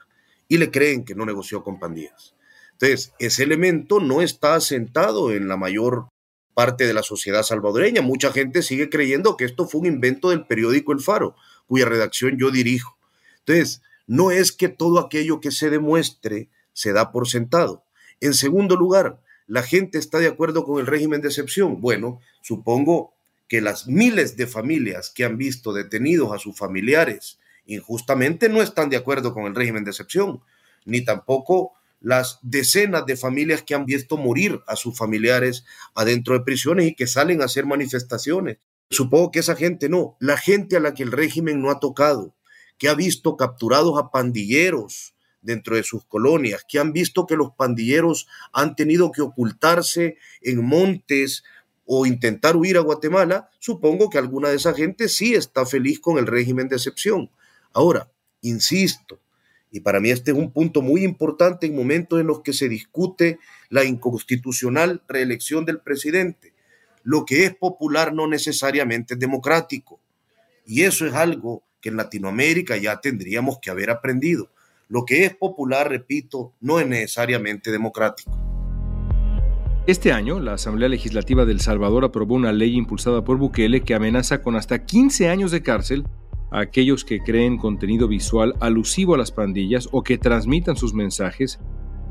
Y 0.47 0.59
le 0.59 0.71
creen 0.71 1.07
que 1.07 1.15
no 1.15 1.25
negoció 1.25 1.65
con 1.65 1.79
pandillas. 1.79 2.35
Entonces, 2.73 3.15
ese 3.19 3.45
elemento 3.45 3.99
no 3.99 4.21
está 4.21 4.57
asentado 4.57 5.33
en 5.33 5.49
la 5.49 5.57
mayor 5.57 6.09
parte 6.53 6.87
de 6.87 6.93
la 6.93 7.03
sociedad 7.03 7.43
salvadoreña. 7.43 8.03
Mucha 8.03 8.31
gente 8.31 8.61
sigue 8.61 8.91
creyendo 8.91 9.39
que 9.39 9.47
esto 9.47 9.67
fue 9.67 9.81
un 9.81 9.87
invento 9.87 10.29
del 10.29 10.47
periódico 10.47 10.93
El 10.93 11.01
Faro, 11.01 11.35
cuya 11.67 11.87
redacción 11.87 12.37
yo 12.37 12.51
dirijo. 12.51 12.99
Entonces, 13.39 13.81
no 14.07 14.31
es 14.31 14.53
que 14.53 14.69
todo 14.69 14.99
aquello 14.99 15.41
que 15.41 15.51
se 15.51 15.71
demuestre 15.71 16.51
se 16.75 16.93
da 16.93 17.11
por 17.11 17.27
sentado. 17.27 17.87
En 18.21 18.35
segundo 18.35 18.77
lugar, 18.77 19.23
la 19.47 19.63
gente 19.63 19.99
está 19.99 20.19
de 20.19 20.29
acuerdo 20.29 20.65
con 20.65 20.81
el 20.81 20.87
régimen 20.87 21.21
de 21.21 21.29
excepción. 21.29 21.81
Bueno, 21.81 22.21
supongo 22.43 23.15
que 23.49 23.61
las 23.61 23.87
miles 23.87 24.37
de 24.37 24.47
familias 24.47 25.11
que 25.11 25.25
han 25.25 25.37
visto 25.37 25.73
detenidos 25.73 26.33
a 26.33 26.39
sus 26.39 26.57
familiares 26.57 27.39
injustamente 27.67 28.49
no 28.49 28.63
están 28.63 28.91
de 28.91 28.97
acuerdo 28.97 29.33
con 29.33 29.45
el 29.45 29.55
régimen 29.55 29.85
de 29.85 29.91
excepción, 29.91 30.41
ni 30.85 31.03
tampoco 31.03 31.73
las 32.01 32.39
decenas 32.43 33.07
de 33.07 33.17
familias 33.17 33.63
que 33.63 33.75
han 33.75 33.87
visto 33.87 34.17
morir 34.19 34.61
a 34.67 34.77
sus 34.77 34.97
familiares 34.97 35.65
adentro 35.95 36.35
de 36.35 36.45
prisiones 36.45 36.87
y 36.87 36.95
que 36.95 37.07
salen 37.07 37.41
a 37.41 37.47
hacer 37.47 37.65
manifestaciones. 37.65 38.59
Supongo 38.91 39.31
que 39.31 39.39
esa 39.39 39.57
gente 39.57 39.89
no, 39.89 40.17
la 40.21 40.37
gente 40.37 40.77
a 40.77 40.81
la 40.81 40.93
que 40.93 41.03
el 41.03 41.13
régimen 41.13 41.63
no 41.63 41.71
ha 41.71 41.81
tocado, 41.81 42.35
que 42.77 42.89
ha 42.89 42.95
visto 42.95 43.37
capturados 43.37 43.99
a 43.99 44.11
pandilleros 44.11 45.14
dentro 45.45 45.77
de 45.77 45.85
sus 45.85 46.05
colonias, 46.05 46.65
que 46.69 46.79
han 46.79 46.93
visto 46.93 47.27
que 47.27 47.37
los 47.37 47.53
pandilleros 47.53 48.27
han 48.53 48.75
tenido 48.75 49.13
que 49.13 49.23
ocultarse 49.23 50.17
en 50.41 50.65
montes 50.65 51.45
o 51.87 52.07
intentar 52.07 52.57
huir 52.57 52.77
a 52.77 52.81
Guatemala, 52.81 53.51
supongo 53.59 54.11
que 54.11 54.19
alguna 54.19 54.49
de 54.49 54.57
esa 54.57 54.75
gente 54.75 55.09
sí 55.09 55.35
está 55.35 55.67
feliz 55.67 56.01
con 56.01 56.19
el 56.19 56.27
régimen 56.27 56.69
de 56.69 56.77
excepción. 56.77 57.31
Ahora, 57.73 58.11
insisto, 58.41 59.21
y 59.71 59.81
para 59.81 60.01
mí 60.01 60.11
este 60.11 60.31
es 60.31 60.37
un 60.37 60.53
punto 60.53 60.83
muy 60.83 61.03
importante 61.03 61.67
en 61.67 61.75
momentos 61.75 62.21
en 62.21 62.29
los 62.29 62.43
que 62.43 62.53
se 62.53 62.69
discute 62.69 63.39
la 63.69 63.85
inconstitucional 63.85 65.03
reelección 65.09 65.65
del 65.65 65.81
presidente. 65.81 66.55
Lo 67.03 67.25
que 67.25 67.45
es 67.45 67.55
popular 67.55 68.15
no 68.15 68.29
necesariamente 68.29 69.15
es 69.15 69.21
democrático. 69.21 70.01
Y 70.65 70.83
eso 70.83 71.07
es 71.07 71.15
algo 71.15 71.65
que 71.81 71.89
en 71.89 71.97
Latinoamérica 71.97 72.77
ya 72.77 73.01
tendríamos 73.01 73.59
que 73.61 73.71
haber 73.71 73.91
aprendido. 73.91 74.54
Lo 74.89 75.05
que 75.05 75.25
es 75.25 75.35
popular, 75.35 75.89
repito, 75.89 76.55
no 76.61 76.79
es 76.81 76.87
necesariamente 76.87 77.71
democrático. 77.71 78.31
Este 79.87 80.13
año, 80.13 80.41
la 80.41 80.55
Asamblea 80.55 80.89
Legislativa 80.89 81.45
del 81.45 81.61
Salvador 81.61 82.05
aprobó 82.05 82.35
una 82.35 82.53
ley 82.53 82.75
impulsada 82.75 83.23
por 83.23 83.37
Bukele 83.37 83.83
que 83.83 83.95
amenaza 83.95 84.41
con 84.41 84.57
hasta 84.57 84.85
15 84.85 85.29
años 85.29 85.51
de 85.51 85.63
cárcel 85.63 86.05
a 86.51 86.61
aquellos 86.61 87.05
que 87.05 87.21
creen 87.21 87.59
contenido 87.59 88.09
visual 88.09 88.55
alusivo 88.61 89.15
a 89.15 89.19
las 89.19 89.33
pandillas 89.33 89.89
o 89.93 90.03
que 90.03 90.17
transmitan 90.17 90.77
sus 90.77 90.95
mensajes, 90.95 91.61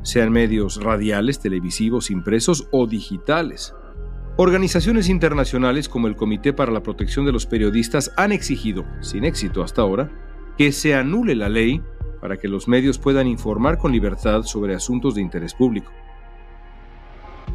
sean 0.02 0.30
medios 0.30 0.82
radiales, 0.82 1.40
televisivos, 1.40 2.10
impresos 2.10 2.68
o 2.70 2.86
digitales. 2.86 3.74
Organizaciones 4.36 5.08
internacionales 5.08 5.88
como 5.88 6.06
el 6.06 6.14
Comité 6.16 6.52
para 6.52 6.72
la 6.72 6.82
Protección 6.82 7.24
de 7.24 7.32
los 7.32 7.46
Periodistas 7.46 8.12
han 8.16 8.32
exigido, 8.32 8.84
sin 9.00 9.24
éxito 9.24 9.62
hasta 9.62 9.82
ahora, 9.82 10.10
que 10.58 10.72
se 10.72 10.94
anule 10.94 11.34
la 11.34 11.48
ley 11.48 11.82
para 12.24 12.38
que 12.38 12.48
los 12.48 12.68
medios 12.68 12.98
puedan 12.98 13.26
informar 13.26 13.76
con 13.76 13.92
libertad 13.92 14.44
sobre 14.44 14.74
asuntos 14.74 15.14
de 15.14 15.20
interés 15.20 15.52
público. 15.52 15.92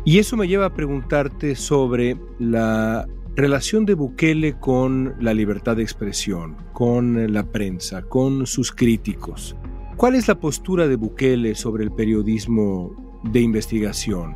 Y 0.06 0.20
eso 0.20 0.38
me 0.38 0.48
lleva 0.48 0.68
a 0.68 0.74
preguntarte 0.76 1.56
sobre 1.56 2.18
la 2.38 3.08
relación 3.36 3.88
de 3.88 3.96
Bukele 3.96 4.60
con 4.60 5.16
la 5.20 5.34
libertad 5.34 5.78
de 5.78 5.82
expresión, 5.82 6.56
con 6.72 7.34
la 7.34 7.52
prensa, 7.52 8.04
con 8.04 8.46
sus 8.46 8.72
críticos. 8.72 9.56
¿Cuál 9.98 10.14
es 10.14 10.28
la 10.28 10.40
postura 10.40 10.88
de 10.88 10.98
Bukele 10.98 11.56
sobre 11.56 11.84
el 11.84 11.92
periodismo 11.92 13.20
de 13.24 13.42
investigación, 13.42 14.36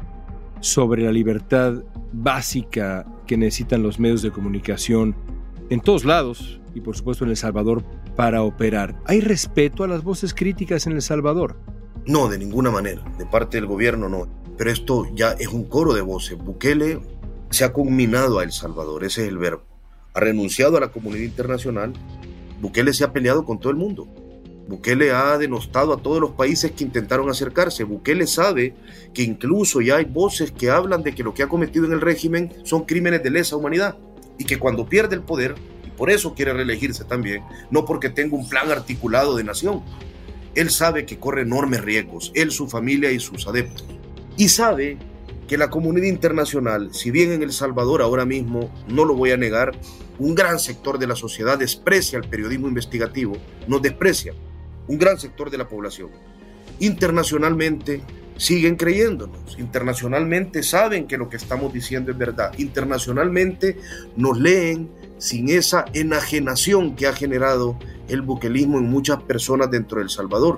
sobre 0.61 1.03
la 1.03 1.11
libertad 1.11 1.83
básica 2.11 3.05
que 3.27 3.37
necesitan 3.37 3.83
los 3.83 3.99
medios 3.99 4.23
de 4.23 4.31
comunicación 4.31 5.15
en 5.69 5.79
todos 5.79 6.05
lados 6.05 6.59
y 6.73 6.81
por 6.81 6.97
supuesto 6.97 7.23
en 7.23 7.29
El 7.29 7.37
Salvador 7.37 7.83
para 8.15 8.43
operar? 8.43 8.99
¿Hay 9.05 9.21
respeto 9.21 9.83
a 9.83 9.87
las 9.87 10.03
voces 10.03 10.33
críticas 10.33 10.87
en 10.87 10.93
El 10.93 11.01
Salvador? 11.01 11.57
No, 12.05 12.27
de 12.27 12.37
ninguna 12.37 12.71
manera. 12.71 13.03
De 13.17 13.25
parte 13.25 13.57
del 13.57 13.65
gobierno 13.65 14.09
no. 14.09 14.27
Pero 14.57 14.71
esto 14.71 15.07
ya 15.15 15.31
es 15.33 15.47
un 15.47 15.65
coro 15.65 15.93
de 15.93 16.01
voces. 16.01 16.37
Bukele 16.37 16.99
se 17.49 17.63
ha 17.63 17.73
culminado 17.73 18.39
a 18.39 18.43
El 18.43 18.51
Salvador, 18.51 19.03
ese 19.03 19.23
es 19.23 19.29
el 19.29 19.37
verbo. 19.37 19.63
Ha 20.13 20.19
renunciado 20.19 20.77
a 20.77 20.79
la 20.79 20.89
comunidad 20.89 21.23
internacional. 21.23 21.93
Bukele 22.61 22.93
se 22.93 23.03
ha 23.03 23.13
peleado 23.13 23.45
con 23.45 23.59
todo 23.59 23.71
el 23.71 23.77
mundo. 23.77 24.07
Bukele 24.67 25.11
ha 25.11 25.37
denostado 25.37 25.93
a 25.93 25.97
todos 25.97 26.21
los 26.21 26.31
países 26.31 26.71
que 26.71 26.83
intentaron 26.83 27.29
acercarse. 27.29 27.83
Bukele 27.83 28.27
sabe 28.27 28.75
que 29.13 29.23
incluso 29.23 29.81
ya 29.81 29.97
hay 29.97 30.05
voces 30.05 30.51
que 30.51 30.69
hablan 30.69 31.03
de 31.03 31.13
que 31.13 31.23
lo 31.23 31.33
que 31.33 31.43
ha 31.43 31.49
cometido 31.49 31.85
en 31.85 31.93
el 31.93 32.01
régimen 32.01 32.53
son 32.63 32.85
crímenes 32.85 33.23
de 33.23 33.31
lesa 33.31 33.57
humanidad 33.57 33.97
y 34.37 34.45
que 34.45 34.59
cuando 34.59 34.87
pierde 34.87 35.15
el 35.15 35.21
poder, 35.21 35.55
por 36.03 36.11
eso 36.11 36.33
quiere 36.33 36.51
reelegirse 36.51 37.05
también, 37.05 37.43
no 37.71 37.85
porque 37.85 38.09
tenga 38.09 38.35
un 38.35 38.49
plan 38.49 38.69
articulado 38.69 39.37
de 39.37 39.45
nación, 39.45 39.81
él 40.53 40.69
sabe 40.69 41.05
que 41.05 41.17
corre 41.17 41.43
enormes 41.43 41.79
riesgos, 41.79 42.33
él, 42.35 42.51
su 42.51 42.67
familia 42.67 43.09
y 43.13 43.21
sus 43.21 43.47
adeptos. 43.47 43.85
Y 44.35 44.49
sabe 44.49 44.97
que 45.47 45.57
la 45.57 45.69
comunidad 45.69 46.07
internacional, 46.07 46.93
si 46.93 47.09
bien 47.09 47.31
en 47.31 47.41
El 47.41 47.53
Salvador 47.53 48.01
ahora 48.01 48.25
mismo, 48.25 48.69
no 48.89 49.05
lo 49.05 49.15
voy 49.15 49.31
a 49.31 49.37
negar, 49.37 49.79
un 50.19 50.35
gran 50.35 50.59
sector 50.59 50.99
de 50.99 51.07
la 51.07 51.15
sociedad 51.15 51.57
desprecia 51.57 52.19
el 52.19 52.27
periodismo 52.27 52.67
investigativo, 52.67 53.37
nos 53.69 53.81
desprecia, 53.81 54.33
un 54.89 54.97
gran 54.97 55.17
sector 55.17 55.49
de 55.51 55.59
la 55.59 55.69
población. 55.69 56.09
Internacionalmente 56.79 58.01
siguen 58.43 58.75
creyéndonos, 58.75 59.57
internacionalmente 59.57 60.63
saben 60.63 61.07
que 61.07 61.17
lo 61.17 61.29
que 61.29 61.37
estamos 61.37 61.71
diciendo 61.71 62.11
es 62.11 62.17
verdad, 62.17 62.51
internacionalmente 62.57 63.77
nos 64.17 64.37
leen 64.37 64.89
sin 65.17 65.47
esa 65.47 65.85
enajenación 65.93 66.97
que 66.97 67.07
ha 67.07 67.13
generado 67.13 67.79
el 68.09 68.21
buquelismo 68.21 68.79
en 68.79 68.89
muchas 68.89 69.23
personas 69.23 69.71
dentro 69.71 69.99
de 69.99 70.03
El 70.03 70.09
Salvador. 70.09 70.57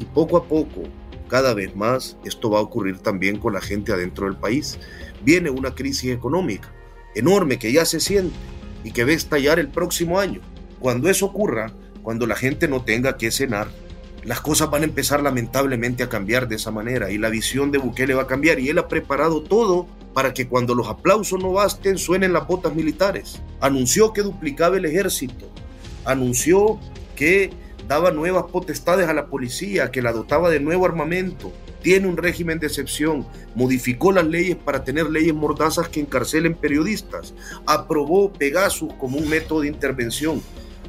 Y 0.00 0.06
poco 0.06 0.36
a 0.36 0.44
poco 0.48 0.82
cada 1.28 1.54
vez 1.54 1.76
más 1.76 2.16
esto 2.24 2.50
va 2.50 2.58
a 2.58 2.62
ocurrir 2.62 2.98
también 2.98 3.38
con 3.38 3.52
la 3.52 3.60
gente 3.60 3.92
adentro 3.92 4.26
del 4.26 4.36
país. 4.36 4.80
Viene 5.22 5.50
una 5.50 5.76
crisis 5.76 6.10
económica 6.10 6.72
enorme 7.14 7.60
que 7.60 7.72
ya 7.72 7.84
se 7.84 8.00
siente 8.00 8.34
y 8.82 8.90
que 8.90 9.04
va 9.04 9.10
a 9.10 9.14
estallar 9.14 9.60
el 9.60 9.68
próximo 9.68 10.18
año. 10.18 10.40
Cuando 10.80 11.08
eso 11.08 11.26
ocurra, 11.26 11.72
cuando 12.02 12.26
la 12.26 12.34
gente 12.34 12.66
no 12.66 12.82
tenga 12.82 13.16
que 13.16 13.30
cenar, 13.30 13.68
las 14.24 14.40
cosas 14.40 14.70
van 14.70 14.82
a 14.82 14.86
empezar 14.86 15.22
lamentablemente 15.22 16.02
a 16.02 16.08
cambiar 16.08 16.48
de 16.48 16.56
esa 16.56 16.70
manera 16.70 17.10
y 17.10 17.18
la 17.18 17.30
visión 17.30 17.70
de 17.70 17.78
Bukele 17.78 18.14
va 18.14 18.22
a 18.22 18.26
cambiar 18.26 18.60
y 18.60 18.68
él 18.68 18.78
ha 18.78 18.88
preparado 18.88 19.42
todo 19.42 19.86
para 20.14 20.34
que 20.34 20.48
cuando 20.48 20.74
los 20.74 20.88
aplausos 20.88 21.40
no 21.42 21.52
basten 21.52 21.96
suenen 21.96 22.32
las 22.32 22.46
botas 22.46 22.74
militares. 22.74 23.40
Anunció 23.60 24.12
que 24.12 24.22
duplicaba 24.22 24.76
el 24.76 24.84
ejército, 24.84 25.48
anunció 26.04 26.78
que 27.16 27.50
daba 27.88 28.10
nuevas 28.10 28.44
potestades 28.44 29.08
a 29.08 29.14
la 29.14 29.26
policía, 29.26 29.90
que 29.90 30.02
la 30.02 30.12
dotaba 30.12 30.50
de 30.50 30.60
nuevo 30.60 30.86
armamento, 30.86 31.52
tiene 31.82 32.06
un 32.06 32.16
régimen 32.16 32.58
de 32.58 32.66
excepción, 32.66 33.26
modificó 33.54 34.12
las 34.12 34.26
leyes 34.26 34.56
para 34.56 34.84
tener 34.84 35.08
leyes 35.08 35.34
mordazas 35.34 35.88
que 35.88 36.00
encarcelen 36.00 36.54
periodistas, 36.54 37.34
aprobó 37.66 38.32
Pegasus 38.32 38.92
como 38.94 39.18
un 39.18 39.28
método 39.28 39.62
de 39.62 39.68
intervención. 39.68 40.42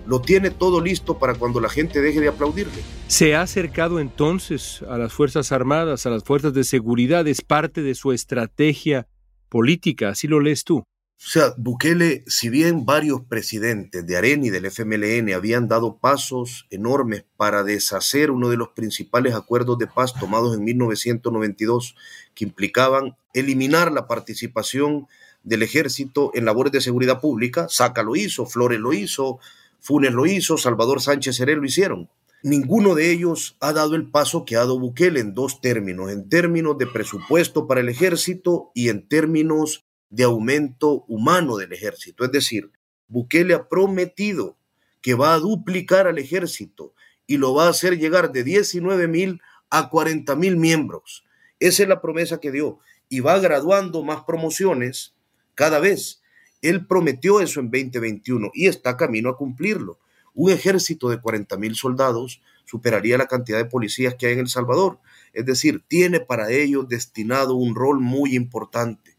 Lo 0.06 0.22
tiene 0.22 0.50
todo 0.50 0.82
listo 0.82 1.18
para 1.20 1.36
cuando 1.36 1.60
la 1.60 1.70
gente 1.70 2.02
deje 2.02 2.20
de 2.20 2.30
aplaudirle. 2.30 2.82
¿Se 3.08 3.36
ha 3.36 3.42
acercado 3.42 4.00
entonces 4.00 4.84
a 4.90 4.98
las 4.98 5.14
Fuerzas 5.14 5.52
Armadas, 5.52 6.06
a 6.06 6.10
las 6.10 6.24
fuerzas 6.24 6.54
de 6.54 6.64
seguridad? 6.64 7.28
¿Es 7.28 7.42
parte 7.42 7.82
de 7.82 7.96
su 7.96 8.12
estrategia 8.12 9.08
política? 9.50 10.10
¿Así 10.10 10.28
lo 10.28 10.40
lees 10.40 10.64
tú? 10.64 10.84
O 11.24 11.30
sea, 11.30 11.54
Bukele, 11.56 12.24
si 12.26 12.50
bien 12.50 12.84
varios 12.84 13.22
presidentes 13.22 14.08
de 14.08 14.18
AREN 14.18 14.44
y 14.44 14.50
del 14.50 14.66
FMLN 14.66 15.32
habían 15.36 15.68
dado 15.68 15.98
pasos 15.98 16.66
enormes 16.72 17.26
para 17.38 17.62
deshacer 17.64 18.32
uno 18.32 18.50
de 18.50 18.58
los 18.58 18.70
principales 18.70 19.36
acuerdos 19.36 19.78
de 19.78 19.86
paz 19.86 20.16
tomados 20.20 20.58
en 20.58 20.64
1992, 20.64 21.96
que 22.34 22.46
implicaban 22.46 23.18
eliminar 23.36 23.92
la 23.92 24.08
participación 24.08 25.08
del 25.44 25.62
ejército 25.62 26.32
en 26.34 26.46
labores 26.46 26.72
de 26.72 26.82
seguridad 26.82 27.22
pública, 27.22 27.68
Saca 27.70 28.02
lo 28.02 28.16
hizo, 28.16 28.48
Flores 28.48 28.80
lo 28.80 28.92
hizo, 28.92 29.40
Funes 29.82 30.14
lo 30.14 30.28
hizo, 30.28 30.58
Salvador 30.58 31.02
Sánchez 31.02 31.36
Seré 31.36 31.56
lo 31.56 31.66
hicieron. 31.66 32.10
Ninguno 32.44 32.96
de 32.96 33.12
ellos 33.12 33.58
ha 33.60 33.74
dado 33.74 33.96
el 33.96 34.10
paso 34.10 34.46
que 34.46 34.56
ha 34.56 34.60
dado 34.60 34.80
Bukele 34.80 35.20
en 35.20 35.34
dos 35.34 35.60
términos, 35.60 36.12
en 36.12 36.30
términos 36.30 36.78
de 36.78 36.88
presupuesto 36.88 37.68
para 37.68 37.82
el 37.82 37.90
ejército 37.90 38.72
y 38.74 38.90
en 38.90 39.08
términos 39.08 39.86
de 40.10 40.24
aumento 40.24 41.04
humano 41.08 41.58
del 41.58 41.74
ejército. 41.74 42.24
Es 42.24 42.32
decir, 42.32 42.72
Bukele 43.08 43.56
ha 43.56 43.68
prometido 43.68 44.56
que 45.02 45.16
va 45.16 45.34
a 45.34 45.40
duplicar 45.40 46.08
al 46.08 46.20
ejército 46.20 46.94
y 47.26 47.38
lo 47.38 47.54
va 47.54 47.66
a 47.66 47.70
hacer 47.70 47.98
llegar 47.98 48.32
de 48.32 48.44
19 48.44 49.08
mil 49.08 49.42
a 49.72 49.90
40 49.90 50.36
mil 50.36 50.58
miembros. 50.58 51.24
Esa 51.60 51.84
es 51.84 51.90
la 51.90 52.02
promesa 52.02 52.40
que 52.40 52.52
dio 52.52 52.80
y 53.10 53.20
va 53.20 53.40
graduando 53.40 54.04
más 54.04 54.24
promociones 54.26 55.16
cada 55.56 55.80
vez. 55.80 56.21
Él 56.62 56.86
prometió 56.86 57.42
eso 57.42 57.60
en 57.60 57.72
2021 57.72 58.52
y 58.54 58.68
está 58.68 58.98
camino 58.98 59.30
a 59.30 59.38
cumplirlo. 59.38 60.00
Un 60.34 60.52
ejército 60.52 61.10
de 61.10 61.20
40 61.20 61.58
mil 61.58 61.76
soldados 61.76 62.42
superaría 62.66 63.18
la 63.18 63.28
cantidad 63.28 63.58
de 63.58 63.66
policías 63.66 64.16
que 64.16 64.28
hay 64.28 64.34
en 64.34 64.40
El 64.40 64.48
Salvador. 64.48 65.00
Es 65.34 65.46
decir, 65.46 65.84
tiene 65.88 66.20
para 66.20 66.52
ellos 66.52 66.88
destinado 66.88 67.56
un 67.56 67.76
rol 67.76 68.00
muy 68.00 68.36
importante 68.36 69.12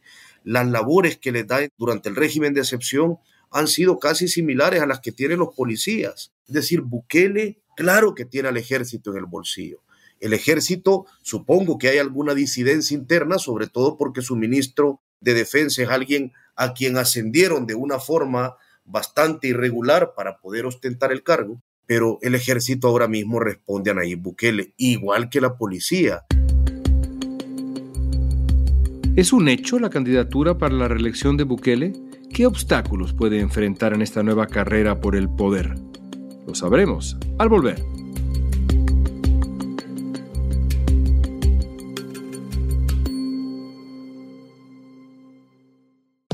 las 0.45 0.67
labores 0.67 1.19
que 1.19 1.33
les 1.33 1.47
da 1.47 1.61
durante 1.79 2.09
el 2.09 2.17
régimen 2.17 2.55
de 2.55 2.61
excepción 2.61 3.19
han 3.51 3.69
sido 3.69 3.99
casi 3.99 4.29
similares 4.29 4.81
a 4.81 4.87
las 4.87 5.01
que 5.01 5.13
tienen 5.13 5.39
los 5.39 5.55
policías. 5.55 6.33
Es 6.47 6.55
decir, 6.55 6.81
Bukele, 6.81 7.61
claro 7.77 8.15
que 8.15 8.25
tiene 8.25 8.49
al 8.49 8.57
ejército 8.57 9.11
en 9.11 9.19
el 9.19 9.27
bolsillo. 9.27 9.83
El 10.21 10.33
ejército, 10.33 11.07
supongo 11.23 11.79
que 11.79 11.89
hay 11.89 11.99
alguna 11.99 12.35
disidencia 12.35 12.97
interna, 12.97 13.39
sobre 13.39 13.67
todo 13.67 13.97
porque 13.97 14.23
su 14.23 14.37
ministro 14.37 15.01
de 15.21 15.35
defensa 15.35 15.83
es 15.83 15.89
alguien 15.89 16.33
a 16.57 16.75
quien 16.75 16.97
ascendieron 16.97 17.67
de 17.67 17.75
una 17.75 17.99
forma 17.99 18.57
bastante 18.85 19.49
irregular 19.49 20.15
para 20.17 20.39
poder 20.39 20.67
ostentar 20.67 21.13
el 21.13 21.23
cargo, 21.23 21.63
pero 21.87 22.19
el 22.23 22.35
ejército 22.35 22.89
ahora 22.89 23.09
mismo 23.09 23.41
responde 23.41 23.91
a 23.91 23.95
Nayib 23.95 24.21
Bukele, 24.21 24.75
igual 24.77 25.29
que 25.29 25.41
la 25.41 25.57
policía. 25.57 26.25
¿Es 29.15 29.33
un 29.33 29.49
hecho 29.49 29.79
la 29.79 29.91
candidatura 29.91 30.57
para 30.57 30.75
la 30.75 30.89
reelección 30.89 31.37
de 31.37 31.45
Bukele? 31.45 31.93
¿Qué 32.33 32.47
obstáculos 32.47 33.13
puede 33.13 33.41
enfrentar 33.41 33.93
en 33.93 34.01
esta 34.01 34.23
nueva 34.23 34.47
carrera 34.47 35.01
por 35.01 35.17
el 35.17 35.29
poder? 35.29 35.75
Lo 36.47 36.55
sabremos 36.55 37.19
al 37.39 37.51
volver. 37.51 37.83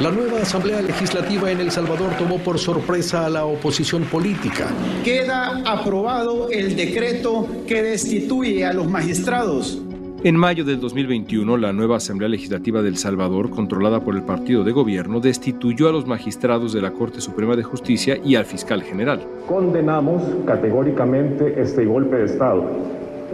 La 0.00 0.10
nueva 0.10 0.40
Asamblea 0.40 0.80
Legislativa 0.80 1.50
en 1.50 1.60
El 1.60 1.70
Salvador 1.70 2.12
tomó 2.16 2.38
por 2.38 2.58
sorpresa 2.58 3.26
a 3.26 3.28
la 3.28 3.44
oposición 3.44 4.04
política. 4.04 4.68
Queda 5.04 5.62
aprobado 5.66 6.48
el 6.50 6.74
decreto 6.74 7.46
que 7.68 7.82
destituye 7.82 8.64
a 8.64 8.72
los 8.72 8.88
magistrados. 8.88 9.82
En 10.24 10.36
mayo 10.36 10.64
del 10.64 10.80
2021, 10.80 11.54
la 11.58 11.74
nueva 11.74 11.98
Asamblea 11.98 12.30
Legislativa 12.30 12.80
del 12.80 12.96
Salvador, 12.96 13.50
controlada 13.50 14.00
por 14.00 14.14
el 14.16 14.22
partido 14.22 14.64
de 14.64 14.72
gobierno, 14.72 15.20
destituyó 15.20 15.90
a 15.90 15.92
los 15.92 16.06
magistrados 16.06 16.72
de 16.72 16.80
la 16.80 16.92
Corte 16.92 17.20
Suprema 17.20 17.54
de 17.54 17.62
Justicia 17.62 18.18
y 18.24 18.36
al 18.36 18.46
fiscal 18.46 18.82
general. 18.82 19.20
Condenamos 19.46 20.22
categóricamente 20.46 21.60
este 21.60 21.84
golpe 21.84 22.16
de 22.16 22.24
Estado, 22.24 22.64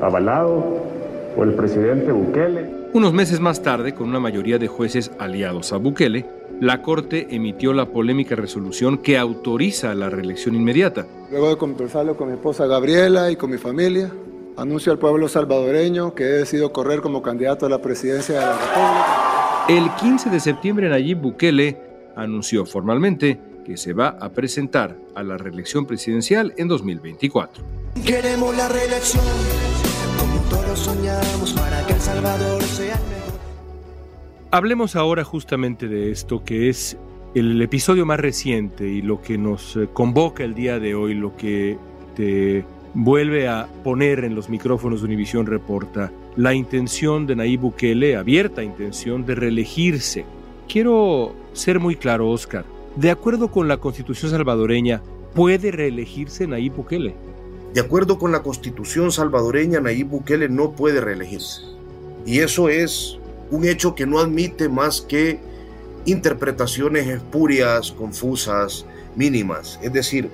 avalado 0.02 0.82
por 1.36 1.46
el 1.46 1.54
presidente 1.54 2.10
Bukele. 2.10 2.75
Unos 2.96 3.12
meses 3.12 3.40
más 3.40 3.60
tarde, 3.60 3.94
con 3.94 4.08
una 4.08 4.20
mayoría 4.20 4.56
de 4.56 4.68
jueces 4.68 5.10
aliados 5.18 5.74
a 5.74 5.76
Bukele, 5.76 6.24
la 6.62 6.80
Corte 6.80 7.26
emitió 7.28 7.74
la 7.74 7.90
polémica 7.90 8.36
resolución 8.36 8.96
que 8.96 9.18
autoriza 9.18 9.94
la 9.94 10.08
reelección 10.08 10.54
inmediata. 10.54 11.06
Luego 11.30 11.50
de 11.50 11.58
conversarlo 11.58 12.16
con 12.16 12.28
mi 12.28 12.36
esposa 12.36 12.64
Gabriela 12.64 13.30
y 13.30 13.36
con 13.36 13.50
mi 13.50 13.58
familia, 13.58 14.10
anuncio 14.56 14.92
al 14.92 14.98
pueblo 14.98 15.28
salvadoreño 15.28 16.14
que 16.14 16.24
he 16.24 16.32
decidido 16.38 16.72
correr 16.72 17.02
como 17.02 17.20
candidato 17.20 17.66
a 17.66 17.68
la 17.68 17.82
presidencia 17.82 18.36
de 18.36 18.46
la 18.46 18.52
República. 18.52 19.66
El 19.68 19.94
15 19.96 20.30
de 20.30 20.40
septiembre, 20.40 20.88
Nayib 20.88 21.18
Bukele 21.18 21.76
anunció 22.16 22.64
formalmente 22.64 23.38
que 23.66 23.76
se 23.76 23.92
va 23.92 24.16
a 24.18 24.30
presentar 24.30 24.96
a 25.14 25.22
la 25.22 25.36
reelección 25.36 25.84
presidencial 25.84 26.54
en 26.56 26.66
2024. 26.68 27.62
Queremos 28.06 28.56
la 28.56 28.68
reelección, 28.70 29.22
como 30.18 30.40
todos 30.48 30.78
soñamos, 30.78 31.52
para 31.52 31.75
Salvador 32.26 32.62
sea 32.64 32.94
el 32.96 33.08
mejor. 33.08 33.40
Hablemos 34.50 34.96
ahora 34.96 35.22
justamente 35.22 35.86
de 35.86 36.10
esto 36.10 36.42
que 36.42 36.68
es 36.68 36.96
el 37.36 37.62
episodio 37.62 38.04
más 38.04 38.18
reciente 38.18 38.88
y 38.88 39.00
lo 39.00 39.22
que 39.22 39.38
nos 39.38 39.76
eh, 39.76 39.88
convoca 39.92 40.42
el 40.42 40.52
día 40.52 40.80
de 40.80 40.96
hoy, 40.96 41.14
lo 41.14 41.36
que 41.36 41.78
te 42.16 42.64
vuelve 42.94 43.46
a 43.46 43.68
poner 43.84 44.24
en 44.24 44.34
los 44.34 44.48
micrófonos 44.48 45.02
de 45.02 45.06
Univisión 45.06 45.46
Reporta 45.46 46.10
la 46.34 46.52
intención 46.52 47.28
de 47.28 47.36
Nayib 47.36 47.60
Bukele, 47.60 48.16
abierta 48.16 48.64
intención 48.64 49.24
de 49.24 49.36
reelegirse. 49.36 50.24
Quiero 50.68 51.32
ser 51.52 51.78
muy 51.78 51.94
claro, 51.94 52.28
Oscar. 52.28 52.64
De 52.96 53.12
acuerdo 53.12 53.52
con 53.52 53.68
la 53.68 53.76
Constitución 53.76 54.32
salvadoreña, 54.32 55.00
¿puede 55.32 55.70
reelegirse 55.70 56.48
Nayib 56.48 56.74
Bukele? 56.74 57.14
De 57.72 57.80
acuerdo 57.80 58.18
con 58.18 58.32
la 58.32 58.42
Constitución 58.42 59.12
salvadoreña, 59.12 59.78
Nayib 59.78 60.08
Bukele 60.08 60.48
no 60.48 60.72
puede 60.72 61.00
reelegirse. 61.00 61.75
Y 62.26 62.40
eso 62.40 62.68
es 62.68 63.18
un 63.50 63.64
hecho 63.64 63.94
que 63.94 64.06
no 64.06 64.18
admite 64.18 64.68
más 64.68 65.00
que 65.00 65.38
interpretaciones 66.04 67.06
espurias, 67.06 67.92
confusas, 67.92 68.84
mínimas. 69.14 69.78
Es 69.82 69.92
decir, 69.92 70.28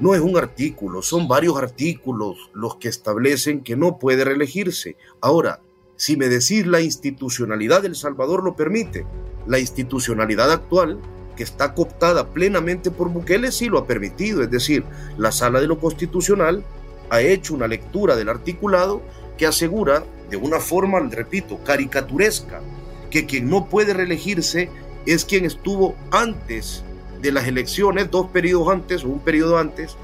no 0.00 0.14
es 0.14 0.20
un 0.20 0.36
artículo, 0.36 1.02
son 1.02 1.26
varios 1.26 1.56
artículos 1.56 2.50
los 2.52 2.76
que 2.76 2.88
establecen 2.88 3.62
que 3.62 3.76
no 3.76 3.98
puede 3.98 4.24
reelegirse. 4.24 4.96
Ahora, 5.20 5.60
si 5.96 6.16
me 6.16 6.28
decís 6.28 6.66
la 6.66 6.80
institucionalidad 6.80 7.82
del 7.82 7.96
Salvador 7.96 8.44
lo 8.44 8.54
permite, 8.54 9.06
la 9.46 9.58
institucionalidad 9.58 10.52
actual, 10.52 11.00
que 11.34 11.42
está 11.42 11.74
cooptada 11.74 12.28
plenamente 12.28 12.90
por 12.90 13.08
Bukele, 13.08 13.50
sí 13.52 13.66
lo 13.66 13.78
ha 13.78 13.86
permitido. 13.86 14.42
Es 14.42 14.50
decir, 14.50 14.84
la 15.16 15.32
Sala 15.32 15.60
de 15.60 15.66
lo 15.66 15.80
Constitucional 15.80 16.62
ha 17.10 17.20
hecho 17.20 17.54
una 17.54 17.68
lectura 17.68 18.16
del 18.16 18.28
articulado 18.28 19.02
que 19.38 19.46
asegura 19.46 20.04
de 20.28 20.36
una 20.36 20.60
forma, 20.60 21.00
repito, 21.00 21.58
caricaturesca, 21.64 22.60
que 23.10 23.24
quien 23.24 23.48
no 23.48 23.66
puede 23.66 23.94
reelegirse 23.94 24.68
es 25.06 25.24
quien 25.24 25.46
estuvo 25.46 25.94
antes 26.10 26.84
de 27.22 27.32
las 27.32 27.46
elecciones, 27.46 28.10
dos 28.10 28.26
periodos 28.30 28.68
antes 28.68 29.04
o 29.04 29.08
un 29.08 29.20
periodo 29.20 29.56
antes, 29.56 29.96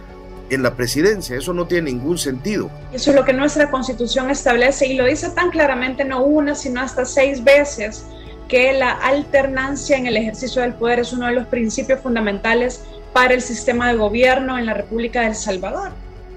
en 0.51 0.63
la 0.63 0.75
presidencia. 0.75 1.37
Eso 1.37 1.53
no 1.53 1.67
tiene 1.67 1.93
ningún 1.93 2.17
sentido. 2.19 2.71
Eso 2.93 3.11
es 3.11 3.17
lo 3.17 3.25
que 3.25 3.33
nuestra 3.33 3.71
constitución 3.71 4.31
establece 4.31 4.87
y 4.87 4.95
lo 4.95 5.05
dice 5.05 5.31
tan 5.31 5.51
claramente, 5.51 6.05
no 6.05 6.23
una, 6.23 6.55
sino 6.55 6.81
hasta 6.81 7.05
seis 7.05 7.43
veces, 7.43 8.05
que 8.49 8.73
la 8.75 8.93
alternancia 8.93 9.97
en 9.97 10.07
el 10.07 10.17
ejercicio 10.17 10.63
del 10.63 10.75
poder 10.75 11.01
es 11.01 11.13
uno 11.13 11.27
de 11.27 11.33
los 11.33 11.47
principios 11.47 12.01
fundamentales 12.01 12.83
para 13.13 13.35
el 13.35 13.41
sistema 13.41 13.89
de 13.89 13.97
gobierno 13.97 14.59
en 14.59 14.67
la 14.67 14.75
República 14.75 15.23
de 15.23 15.29
El 15.29 15.35
Salvador. 15.35 15.93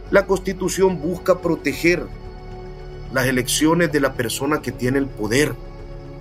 La 0.09 0.25
constitución 0.25 1.01
busca 1.01 1.39
proteger 1.39 2.05
las 3.13 3.27
elecciones 3.27 3.91
de 3.91 3.99
la 3.99 4.13
persona 4.13 4.61
que 4.61 4.71
tiene 4.71 4.99
el 4.99 5.07
poder 5.07 5.53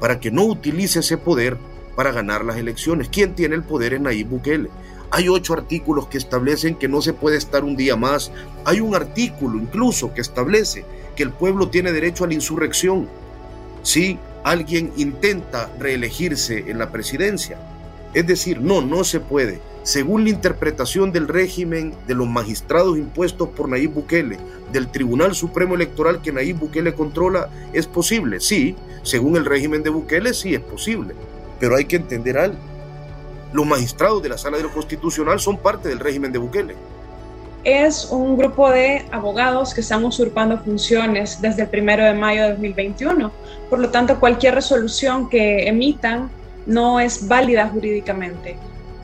para 0.01 0.21
que 0.21 0.31
no 0.31 0.45
utilice 0.45 1.01
ese 1.01 1.19
poder 1.19 1.57
para 1.97 2.13
ganar 2.13 2.45
las 2.45 2.57
elecciones. 2.57 3.09
¿Quién 3.09 3.35
tiene 3.35 3.55
el 3.55 3.63
poder 3.63 3.95
en 3.95 4.05
Nayib 4.05 4.29
Bukele? 4.29 4.71
Hay 5.11 5.29
ocho 5.29 5.55
artículos 5.55 6.09
que 6.09 6.19
establecen 6.19 6.75
que 6.75 6.89
no 6.89 7.01
se 7.01 7.13
puede 7.13 7.37
estar 7.37 7.65
un 7.65 7.77
día 7.77 7.97
más. 7.97 8.33
Hay 8.65 8.81
un 8.81 8.95
artículo 8.95 9.59
incluso 9.59 10.13
que 10.13 10.21
establece 10.21 10.85
que 11.15 11.23
el 11.23 11.31
pueblo 11.31 11.69
tiene 11.69 11.93
derecho 11.93 12.25
a 12.25 12.27
la 12.27 12.35
insurrección 12.35 13.09
si 13.83 14.19
alguien 14.45 14.93
intenta 14.97 15.71
reelegirse 15.79 16.71
en 16.71 16.79
la 16.79 16.91
presidencia. 16.91 17.59
Es 18.15 18.27
decir, 18.27 18.61
no, 18.61 18.83
no 18.83 19.05
se 19.05 19.21
puede. 19.21 19.61
Según 19.87 20.25
la 20.25 20.31
interpretación 20.31 21.13
del 21.13 21.29
régimen 21.29 21.95
de 22.09 22.17
los 22.17 22.27
magistrados 22.27 22.99
impuestos 22.99 23.51
por 23.51 23.69
Nayib 23.69 23.93
Bukele, 23.93 24.37
del 24.73 24.89
Tribunal 24.89 25.37
Supremo 25.37 25.77
Electoral 25.77 26.21
que 26.21 26.33
Nayib 26.33 26.59
Bukele 26.59 26.93
controla, 26.93 27.51
es 27.73 27.87
posible. 27.87 28.41
Sí, 28.41 28.75
según 29.05 29.37
el 29.37 29.45
régimen 29.45 29.85
de 29.85 29.91
Bukele, 29.91 30.35
sí 30.35 30.55
es 30.55 30.61
posible. 30.61 31.15
Pero 31.61 31.77
hay 31.77 31.85
que 31.85 31.95
entender 31.95 32.37
algo 32.37 32.59
los 33.53 33.67
magistrados 33.67 34.23
de 34.23 34.29
la 34.29 34.39
Sala 34.39 34.57
de 34.57 34.65
lo 34.65 34.73
Constitucional 34.73 35.41
son 35.41 35.57
parte 35.57 35.89
del 35.89 35.99
régimen 36.01 36.33
de 36.33 36.39
Bukele. 36.39 36.75
Es 37.65 38.07
un 38.11 38.37
grupo 38.37 38.71
de 38.71 39.07
abogados 39.11 39.75
que 39.75 39.81
están 39.81 40.05
usurpando 40.05 40.59
funciones 40.59 41.41
desde 41.41 41.63
el 41.63 41.69
primero 41.69 42.05
de 42.05 42.15
mayo 42.15 42.43
de 42.43 42.51
2021. 42.51 43.33
Por 43.69 43.79
lo 43.79 43.89
tanto, 43.89 44.21
cualquier 44.21 44.55
resolución 44.55 45.29
que 45.29 45.67
emitan 45.69 46.31
no 46.67 47.01
es 47.01 47.27
válida 47.27 47.69
jurídicamente. 47.69 48.57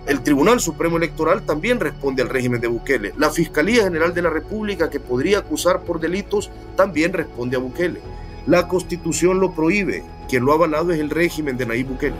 El 0.06 0.22
Tribunal 0.22 0.60
Supremo 0.60 0.96
Electoral 0.96 1.46
también 1.46 1.78
responde 1.78 2.22
al 2.22 2.28
régimen 2.28 2.60
de 2.60 2.66
Bukele. 2.66 3.12
La 3.16 3.30
Fiscalía 3.30 3.84
General 3.84 4.12
de 4.12 4.22
la 4.22 4.30
República, 4.30 4.90
que 4.90 4.98
podría 4.98 5.38
acusar 5.38 5.84
por 5.84 6.00
delitos, 6.00 6.50
también 6.76 7.12
responde 7.12 7.56
a 7.56 7.60
Bukele. 7.60 8.00
La 8.46 8.66
Constitución 8.66 9.38
lo 9.38 9.54
prohíbe. 9.54 10.02
Quien 10.28 10.44
lo 10.44 10.52
ha 10.52 10.56
avalado 10.56 10.90
es 10.90 10.98
el 10.98 11.10
régimen 11.10 11.56
de 11.56 11.66
Nayib 11.66 11.86
Bukele. 11.86 12.16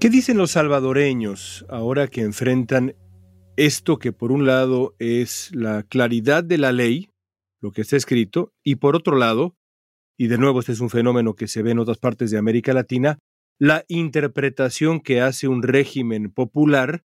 ¿Qué 0.00 0.10
dicen 0.10 0.36
los 0.36 0.52
salvadoreños 0.52 1.64
ahora 1.68 2.08
que 2.08 2.22
enfrentan 2.22 2.96
esto 3.56 3.98
que 3.98 4.12
por 4.12 4.32
un 4.32 4.46
lado 4.46 4.94
es 4.98 5.50
la 5.54 5.82
claridad 5.82 6.42
de 6.42 6.58
la 6.58 6.72
ley, 6.72 7.10
lo 7.60 7.70
que 7.72 7.82
está 7.82 7.96
escrito, 7.96 8.52
y 8.64 8.76
por 8.76 8.96
otro 8.96 9.16
lado, 9.16 9.54
y 10.16 10.28
de 10.28 10.38
nuevo 10.38 10.60
este 10.60 10.72
es 10.72 10.80
un 10.80 10.90
fenómeno 10.90 11.34
que 11.34 11.46
se 11.46 11.62
ve 11.62 11.72
en 11.72 11.78
otras 11.78 11.98
partes 11.98 12.30
de 12.30 12.38
América 12.38 12.72
Latina, 12.72 13.18
la 13.60 13.84
interpretación 13.86 15.00
que 15.00 15.20
hace 15.20 15.46
un 15.46 15.62
régimen 15.62 16.32
popular 16.32 17.04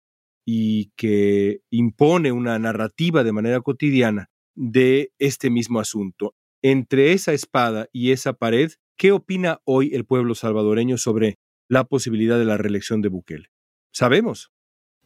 y 0.45 0.93
que 0.97 1.61
impone 1.71 2.33
una 2.33 2.59
narrativa 2.59 3.23
de 3.23 3.33
manera 3.33 3.61
cotidiana 3.61 4.31
de 4.57 5.13
este 5.19 5.51
mismo 5.51 5.79
asunto. 5.79 6.35
Entre 6.63 7.13
esa 7.13 7.33
espada 7.33 7.89
y 7.93 8.11
esa 8.11 8.33
pared, 8.33 8.73
¿qué 8.97 9.13
opina 9.13 9.61
hoy 9.65 9.95
el 9.95 10.05
pueblo 10.05 10.35
salvadoreño 10.35 10.99
sobre 10.99 11.39
la 11.69 11.85
posibilidad 11.85 12.39
de 12.39 12.47
la 12.47 12.57
reelección 12.57 13.03
de 13.03 13.09
Bukele. 13.09 13.51
Sabemos. 13.93 14.51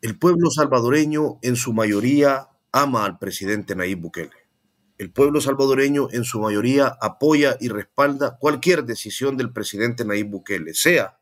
El 0.00 0.18
pueblo 0.18 0.50
salvadoreño 0.50 1.38
en 1.42 1.57
su 1.57 1.72
mayoría 1.72 2.48
ama 2.70 3.05
al 3.05 3.18
presidente 3.18 3.74
Nayib 3.74 4.00
Bukele. 4.00 4.31
El 4.98 5.12
pueblo 5.12 5.40
salvadoreño 5.40 6.09
en 6.12 6.24
su 6.24 6.40
mayoría 6.40 6.96
apoya 7.00 7.57
y 7.61 7.68
respalda 7.68 8.38
cualquier 8.38 8.85
decisión 8.85 9.37
del 9.37 9.52
presidente 9.52 10.05
Nayib 10.05 10.28
Bukele, 10.28 10.74
sea 10.74 11.18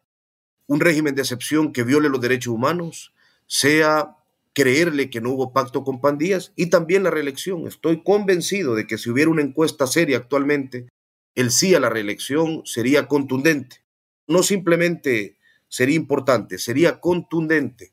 un 0.70 0.78
régimen 0.78 1.14
de 1.14 1.22
excepción 1.22 1.72
que 1.72 1.82
viole 1.82 2.08
los 2.08 2.20
derechos 2.20 2.54
humanos, 2.54 3.12
sea 3.46 4.16
creerle 4.52 5.10
que 5.10 5.20
no 5.20 5.30
hubo 5.30 5.52
pacto 5.52 5.82
con 5.82 6.00
pandillas 6.00 6.52
y 6.54 6.66
también 6.66 7.02
la 7.02 7.10
reelección. 7.10 7.66
Estoy 7.66 8.02
convencido 8.04 8.74
de 8.74 8.86
que 8.86 8.96
si 8.96 9.10
hubiera 9.10 9.30
una 9.30 9.42
encuesta 9.42 9.86
seria 9.86 10.18
actualmente, 10.18 10.88
el 11.34 11.50
sí 11.50 11.74
a 11.74 11.80
la 11.80 11.90
reelección 11.90 12.62
sería 12.64 13.08
contundente 13.08 13.82
no 14.30 14.44
simplemente 14.44 15.38
sería 15.68 15.96
importante, 15.96 16.58
sería 16.58 17.00
contundente. 17.00 17.92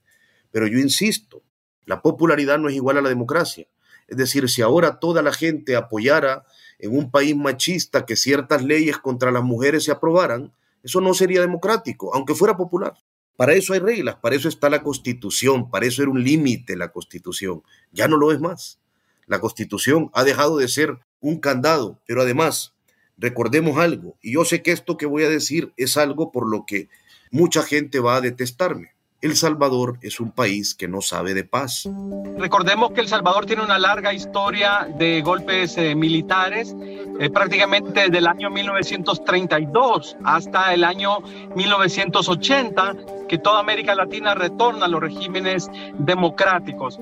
Pero 0.52 0.68
yo 0.68 0.78
insisto, 0.78 1.42
la 1.86 2.04
popularidad 2.04 2.60
no 2.60 2.70
es 2.70 2.76
igual 2.76 2.98
a 2.98 3.02
la 3.02 3.10
democracia. 3.10 3.66
Es 4.08 4.18
decir, 4.18 4.48
si 4.48 4.62
ahora 4.62 5.00
toda 5.00 5.24
la 5.24 5.34
gente 5.34 5.76
apoyara 5.76 6.46
en 6.78 6.96
un 6.96 7.10
país 7.10 7.36
machista 7.36 8.06
que 8.06 8.16
ciertas 8.16 8.64
leyes 8.64 9.00
contra 9.00 9.32
las 9.32 9.44
mujeres 9.44 9.86
se 9.86 9.92
aprobaran, 9.92 10.54
eso 10.84 11.02
no 11.02 11.14
sería 11.14 11.42
democrático, 11.42 12.14
aunque 12.14 12.36
fuera 12.36 12.58
popular. 12.58 12.94
Para 13.36 13.54
eso 13.54 13.74
hay 13.74 13.80
reglas, 13.80 14.16
para 14.16 14.36
eso 14.36 14.50
está 14.50 14.70
la 14.70 14.82
constitución, 14.82 15.70
para 15.70 15.86
eso 15.86 16.02
era 16.02 16.12
un 16.12 16.24
límite 16.24 16.76
la 16.76 16.92
constitución. 16.92 17.62
Ya 17.92 18.08
no 18.08 18.18
lo 18.18 18.32
es 18.32 18.40
más. 18.40 18.80
La 19.28 19.40
constitución 19.40 20.10
ha 20.14 20.24
dejado 20.24 20.58
de 20.58 20.68
ser 20.68 21.00
un 21.20 21.40
candado, 21.40 22.02
pero 22.06 22.22
además 22.22 22.74
recordemos 23.18 23.78
algo, 23.78 24.18
y 24.22 24.34
yo 24.34 24.46
sé 24.46 24.62
que 24.62 24.72
esto 24.72 24.98
que 24.98 25.06
voy 25.06 25.24
a 25.24 25.30
decir 25.30 25.74
es 25.76 25.98
algo 25.98 26.32
por 26.32 26.50
lo 26.50 26.66
que 26.66 26.88
mucha 27.32 27.64
gente 27.64 28.00
va 28.00 28.16
a 28.16 28.22
detestarme. 28.22 28.92
El 29.20 29.36
Salvador 29.36 29.98
es 30.04 30.20
un 30.20 30.30
país 30.30 30.76
que 30.76 30.88
no 30.88 31.02
sabe 31.02 31.34
de 31.34 31.44
paz. 31.44 31.90
Recordemos 32.38 32.92
que 32.92 33.02
El 33.02 33.08
Salvador 33.08 33.48
tiene 33.48 33.64
una 33.64 33.80
larga 33.80 34.14
historia 34.14 34.88
de 35.00 35.24
golpes 35.24 35.76
eh, 35.80 35.96
militares, 35.96 36.76
eh, 37.20 37.28
prácticamente 37.32 38.02
desde 38.02 38.20
el 38.20 38.28
año 38.28 38.52
1932 38.52 40.18
hasta 40.24 40.72
el 40.72 40.84
año 40.84 41.22
1980, 41.56 42.96
que 43.28 43.40
toda 43.40 43.60
América 43.60 43.96
Latina 43.96 44.36
retorna 44.36 44.86
a 44.86 44.88
los 44.88 45.02
regímenes 45.02 45.68
democráticos. 45.98 47.00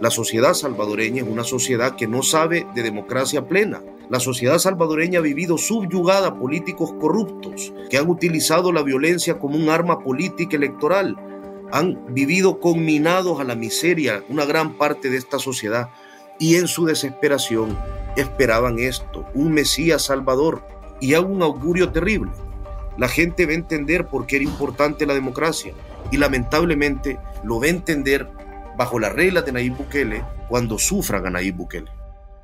La 0.00 0.10
sociedad 0.10 0.54
salvadoreña 0.54 1.22
es 1.22 1.28
una 1.28 1.44
sociedad 1.44 1.94
que 1.94 2.08
no 2.08 2.24
sabe 2.24 2.66
de 2.74 2.82
democracia 2.82 3.46
plena. 3.46 3.80
La 4.10 4.18
sociedad 4.18 4.58
salvadoreña 4.58 5.20
ha 5.20 5.22
vivido 5.22 5.56
subyugada 5.58 6.26
a 6.26 6.38
políticos 6.40 6.92
corruptos 7.00 7.72
que 7.88 7.98
han 7.98 8.08
utilizado 8.10 8.72
la 8.72 8.82
violencia 8.82 9.38
como 9.38 9.56
un 9.56 9.68
arma 9.68 10.00
política 10.00 10.56
electoral. 10.56 11.16
Han 11.72 12.14
vivido 12.14 12.60
conminados 12.60 13.40
a 13.40 13.44
la 13.44 13.56
miseria 13.56 14.22
una 14.28 14.44
gran 14.44 14.76
parte 14.78 15.10
de 15.10 15.16
esta 15.16 15.38
sociedad 15.38 15.88
y 16.38 16.56
en 16.56 16.68
su 16.68 16.84
desesperación 16.84 17.78
esperaban 18.16 18.78
esto, 18.78 19.26
un 19.34 19.52
Mesías 19.52 20.02
Salvador 20.02 20.66
y 21.00 21.14
aún 21.14 21.32
un 21.32 21.42
augurio 21.42 21.90
terrible. 21.90 22.30
La 22.98 23.08
gente 23.08 23.46
va 23.46 23.52
a 23.52 23.56
entender 23.56 24.06
por 24.06 24.26
qué 24.26 24.36
era 24.36 24.44
importante 24.44 25.06
la 25.06 25.14
democracia 25.14 25.72
y 26.10 26.18
lamentablemente 26.18 27.18
lo 27.42 27.58
va 27.58 27.66
a 27.66 27.70
entender 27.70 28.28
bajo 28.76 28.98
las 28.98 29.12
reglas 29.12 29.46
de 29.46 29.52
Nayib 29.52 29.76
Bukele 29.76 30.24
cuando 30.48 30.78
sufran 30.78 31.26
a 31.26 31.30
Nayib 31.30 31.56
Bukele. 31.56 31.90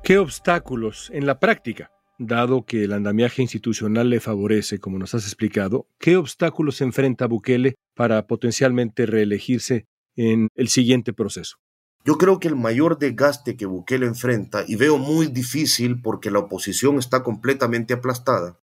¿Qué 0.03 0.17
obstáculos 0.17 1.11
en 1.13 1.25
la 1.25 1.39
práctica, 1.39 1.91
dado 2.17 2.65
que 2.65 2.83
el 2.83 2.93
andamiaje 2.93 3.41
institucional 3.41 4.09
le 4.09 4.19
favorece, 4.19 4.79
como 4.79 4.97
nos 4.97 5.13
has 5.13 5.23
explicado, 5.25 5.85
qué 5.99 6.17
obstáculos 6.17 6.81
enfrenta 6.81 7.27
Bukele 7.27 7.75
para 7.99 8.25
potencialmente 8.27 9.05
reelegirse 9.05 9.85
en 10.15 10.47
el 10.55 10.69
siguiente 10.69 11.11
proceso? 11.11 11.57
Yo 12.05 12.17
creo 12.17 12.39
que 12.39 12.47
el 12.47 12.55
mayor 12.55 12.97
desgaste 12.97 13.57
que 13.57 13.65
Bukele 13.65 14.05
enfrenta, 14.05 14.63
y 14.65 14.77
veo 14.77 14.97
muy 14.97 15.27
difícil 15.27 16.01
porque 16.01 16.31
la 16.31 16.39
oposición 16.39 16.97
está 16.97 17.23
completamente 17.23 17.93
aplastada, 17.93 18.57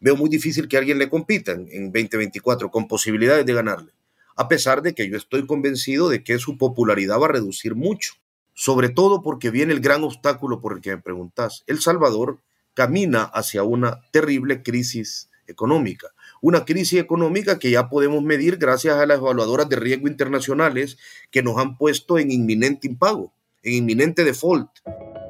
veo 0.00 0.16
muy 0.16 0.28
difícil 0.28 0.66
que 0.66 0.76
alguien 0.76 0.98
le 0.98 1.08
compita 1.08 1.52
en 1.52 1.92
2024 1.92 2.72
con 2.72 2.88
posibilidades 2.88 3.46
de 3.46 3.54
ganarle 3.54 3.92
a 4.40 4.48
pesar 4.48 4.80
de 4.80 4.94
que 4.94 5.06
yo 5.06 5.18
estoy 5.18 5.46
convencido 5.46 6.08
de 6.08 6.24
que 6.24 6.38
su 6.38 6.56
popularidad 6.56 7.20
va 7.20 7.26
a 7.26 7.32
reducir 7.32 7.74
mucho, 7.74 8.14
sobre 8.54 8.88
todo 8.88 9.20
porque 9.20 9.50
viene 9.50 9.74
el 9.74 9.80
gran 9.80 10.02
obstáculo 10.02 10.62
por 10.62 10.72
el 10.72 10.80
que 10.80 10.96
me 10.96 11.02
preguntas. 11.02 11.62
El 11.66 11.80
Salvador 11.80 12.38
camina 12.72 13.24
hacia 13.24 13.64
una 13.64 14.00
terrible 14.12 14.62
crisis 14.62 15.28
económica, 15.46 16.08
una 16.40 16.64
crisis 16.64 17.00
económica 17.00 17.58
que 17.58 17.70
ya 17.70 17.88
podemos 17.88 18.22
medir 18.22 18.56
gracias 18.56 18.96
a 18.96 19.06
las 19.06 19.18
evaluadoras 19.18 19.68
de 19.68 19.76
riesgo 19.76 20.08
internacionales 20.08 20.98
que 21.30 21.42
nos 21.42 21.58
han 21.58 21.76
puesto 21.76 22.18
en 22.18 22.30
inminente 22.30 22.88
impago, 22.88 23.32
en 23.62 23.74
inminente 23.74 24.24
default. 24.24 24.70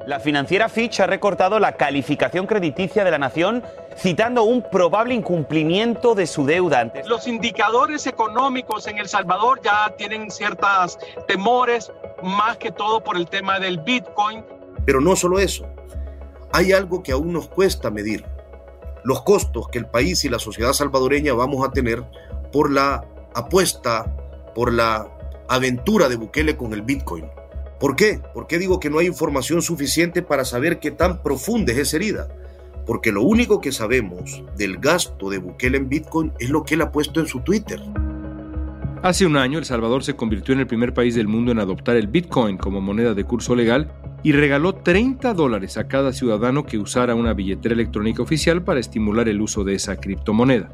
La 0.07 0.19
financiera 0.19 0.67
Fitch 0.67 0.99
ha 0.99 1.05
recortado 1.05 1.59
la 1.59 1.77
calificación 1.77 2.47
crediticia 2.47 3.03
de 3.03 3.11
la 3.11 3.19
nación 3.19 3.61
citando 3.95 4.43
un 4.43 4.67
probable 4.67 5.13
incumplimiento 5.13 6.15
de 6.15 6.25
su 6.25 6.43
deuda. 6.45 6.91
Los 7.05 7.27
indicadores 7.27 8.07
económicos 8.07 8.87
en 8.87 8.97
El 8.97 9.07
Salvador 9.07 9.61
ya 9.63 9.93
tienen 9.97 10.31
ciertos 10.31 10.97
temores, 11.27 11.91
más 12.23 12.57
que 12.57 12.71
todo 12.71 13.03
por 13.03 13.15
el 13.15 13.27
tema 13.27 13.59
del 13.59 13.79
Bitcoin. 13.79 14.43
Pero 14.85 15.01
no 15.01 15.15
solo 15.15 15.37
eso, 15.37 15.67
hay 16.51 16.71
algo 16.71 17.03
que 17.03 17.11
aún 17.11 17.31
nos 17.31 17.47
cuesta 17.47 17.91
medir, 17.91 18.25
los 19.03 19.21
costos 19.23 19.67
que 19.69 19.79
el 19.79 19.85
país 19.85 20.23
y 20.25 20.29
la 20.29 20.39
sociedad 20.39 20.73
salvadoreña 20.73 21.33
vamos 21.33 21.67
a 21.67 21.71
tener 21.71 22.03
por 22.51 22.71
la 22.71 23.05
apuesta, 23.33 24.15
por 24.55 24.73
la 24.73 25.09
aventura 25.47 26.09
de 26.09 26.15
Bukele 26.15 26.55
con 26.55 26.73
el 26.73 26.81
Bitcoin 26.81 27.25
¿Por 27.81 27.95
qué? 27.95 28.21
¿Por 28.35 28.45
qué 28.45 28.59
digo 28.59 28.79
que 28.79 28.91
no 28.91 28.99
hay 28.99 29.07
información 29.07 29.63
suficiente 29.63 30.21
para 30.21 30.45
saber 30.45 30.79
qué 30.79 30.91
tan 30.91 31.23
profunda 31.23 31.73
es 31.73 31.79
esa 31.79 31.97
herida? 31.97 32.27
Porque 32.85 33.11
lo 33.11 33.23
único 33.23 33.59
que 33.59 33.71
sabemos 33.71 34.43
del 34.55 34.77
gasto 34.77 35.31
de 35.31 35.39
Bukele 35.39 35.79
en 35.79 35.89
Bitcoin 35.89 36.31
es 36.37 36.51
lo 36.51 36.63
que 36.63 36.75
él 36.75 36.83
ha 36.83 36.91
puesto 36.91 37.19
en 37.19 37.25
su 37.25 37.39
Twitter. 37.39 37.81
Hace 39.01 39.25
un 39.25 39.35
año, 39.35 39.57
El 39.57 39.65
Salvador 39.65 40.03
se 40.03 40.15
convirtió 40.15 40.53
en 40.53 40.59
el 40.59 40.67
primer 40.67 40.93
país 40.93 41.15
del 41.15 41.27
mundo 41.27 41.51
en 41.51 41.57
adoptar 41.57 41.95
el 41.95 42.05
Bitcoin 42.05 42.55
como 42.55 42.81
moneda 42.81 43.15
de 43.15 43.23
curso 43.23 43.55
legal 43.55 43.91
y 44.23 44.33
regaló 44.33 44.75
30 44.75 45.33
dólares 45.33 45.77
a 45.77 45.87
cada 45.87 46.13
ciudadano 46.13 46.65
que 46.65 46.77
usara 46.77 47.15
una 47.15 47.33
billetera 47.33 47.73
electrónica 47.73 48.21
oficial 48.21 48.63
para 48.63 48.79
estimular 48.79 49.27
el 49.27 49.41
uso 49.41 49.63
de 49.63 49.75
esa 49.75 49.95
criptomoneda. 49.95 50.69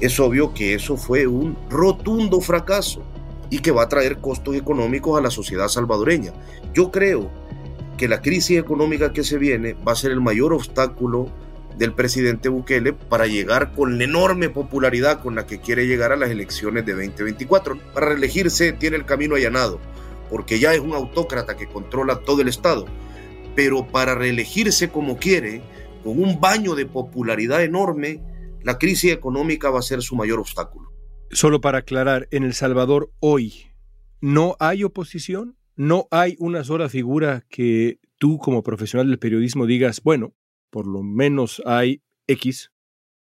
Es 0.00 0.20
obvio 0.20 0.54
que 0.54 0.74
eso 0.74 0.96
fue 0.96 1.26
un 1.26 1.56
rotundo 1.70 2.40
fracaso 2.40 3.02
y 3.50 3.60
que 3.60 3.70
va 3.70 3.84
a 3.84 3.88
traer 3.88 4.18
costos 4.18 4.54
económicos 4.54 5.18
a 5.18 5.22
la 5.22 5.30
sociedad 5.30 5.68
salvadoreña. 5.68 6.32
Yo 6.74 6.90
creo 6.90 7.30
que 7.96 8.08
la 8.08 8.20
crisis 8.20 8.58
económica 8.58 9.12
que 9.12 9.24
se 9.24 9.38
viene 9.38 9.74
va 9.74 9.92
a 9.92 9.96
ser 9.96 10.12
el 10.12 10.20
mayor 10.20 10.52
obstáculo 10.52 11.30
del 11.78 11.92
presidente 11.92 12.48
Bukele 12.48 12.92
para 12.92 13.26
llegar 13.26 13.72
con 13.72 13.98
la 13.98 14.04
enorme 14.04 14.48
popularidad 14.48 15.20
con 15.20 15.34
la 15.34 15.46
que 15.46 15.60
quiere 15.60 15.86
llegar 15.86 16.12
a 16.12 16.16
las 16.16 16.30
elecciones 16.30 16.86
de 16.86 16.92
2024. 16.92 17.78
Para 17.94 18.10
reelegirse 18.10 18.72
tiene 18.72 18.96
el 18.96 19.04
camino 19.04 19.34
allanado, 19.34 19.78
porque 20.30 20.58
ya 20.58 20.74
es 20.74 20.80
un 20.80 20.94
autócrata 20.94 21.56
que 21.56 21.66
controla 21.66 22.20
todo 22.20 22.42
el 22.42 22.48
Estado. 22.48 22.86
Pero 23.54 23.86
para 23.86 24.14
reelegirse 24.14 24.90
como 24.90 25.16
quiere, 25.16 25.62
con 26.02 26.22
un 26.22 26.40
baño 26.40 26.74
de 26.74 26.86
popularidad 26.86 27.62
enorme, 27.62 28.22
la 28.62 28.78
crisis 28.78 29.12
económica 29.12 29.70
va 29.70 29.78
a 29.78 29.82
ser 29.82 30.02
su 30.02 30.16
mayor 30.16 30.40
obstáculo. 30.40 30.92
Solo 31.30 31.60
para 31.60 31.78
aclarar, 31.78 32.28
en 32.30 32.44
El 32.44 32.54
Salvador 32.54 33.12
hoy 33.20 33.66
no 34.20 34.56
hay 34.60 34.84
oposición, 34.84 35.56
no 35.74 36.08
hay 36.10 36.36
una 36.38 36.64
sola 36.64 36.88
figura 36.88 37.44
que 37.48 37.98
tú 38.18 38.38
como 38.38 38.62
profesional 38.62 39.08
del 39.08 39.18
periodismo 39.18 39.66
digas, 39.66 40.02
bueno, 40.02 40.34
por 40.70 40.86
lo 40.86 41.02
menos 41.02 41.62
hay 41.64 42.02
X, 42.26 42.72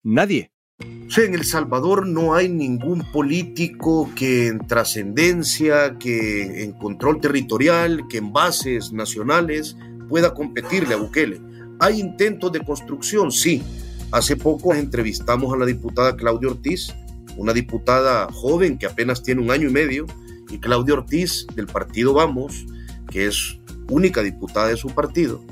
nadie. 0.03 0.53
En 0.81 1.35
El 1.35 1.45
Salvador 1.45 2.07
no 2.07 2.35
hay 2.35 2.49
ningún 2.49 3.03
político 3.11 4.09
que 4.15 4.47
en 4.47 4.67
trascendencia, 4.67 5.99
que 5.99 6.63
en 6.63 6.73
control 6.73 7.21
territorial, 7.21 8.05
que 8.09 8.19
en 8.19 8.33
bases 8.33 8.93
nacionales 8.93 9.77
pueda 10.09 10.33
competirle 10.33 10.95
a 10.95 10.99
Bukele. 10.99 11.41
¿Hay 11.81 11.99
intentos 11.99 12.53
de 12.53 12.61
construcción? 12.61 13.33
Sí, 13.33 13.63
Hace 14.11 14.37
poco 14.37 14.73
entrevistamos 14.73 15.53
a 15.53 15.59
la 15.59 15.67
diputada 15.67 16.17
Claudia 16.17 16.49
Ortiz, 16.49 16.95
una 17.37 17.53
diputada 17.53 18.27
joven 18.33 18.79
que 18.79 18.87
apenas 18.87 19.23
tiene 19.23 19.43
un 19.43 19.51
año 19.51 19.69
y 19.69 19.73
medio, 19.73 20.07
y 20.49 20.59
Claudia 20.59 20.95
Ortiz 20.95 21.47
del 21.55 21.67
partido 21.67 22.15
Vamos, 22.15 22.65
que 23.11 23.27
es 23.27 23.59
única 23.91 24.23
diputada 24.23 24.69
de 24.69 24.79
su 24.79 24.89
partido, 24.89 25.45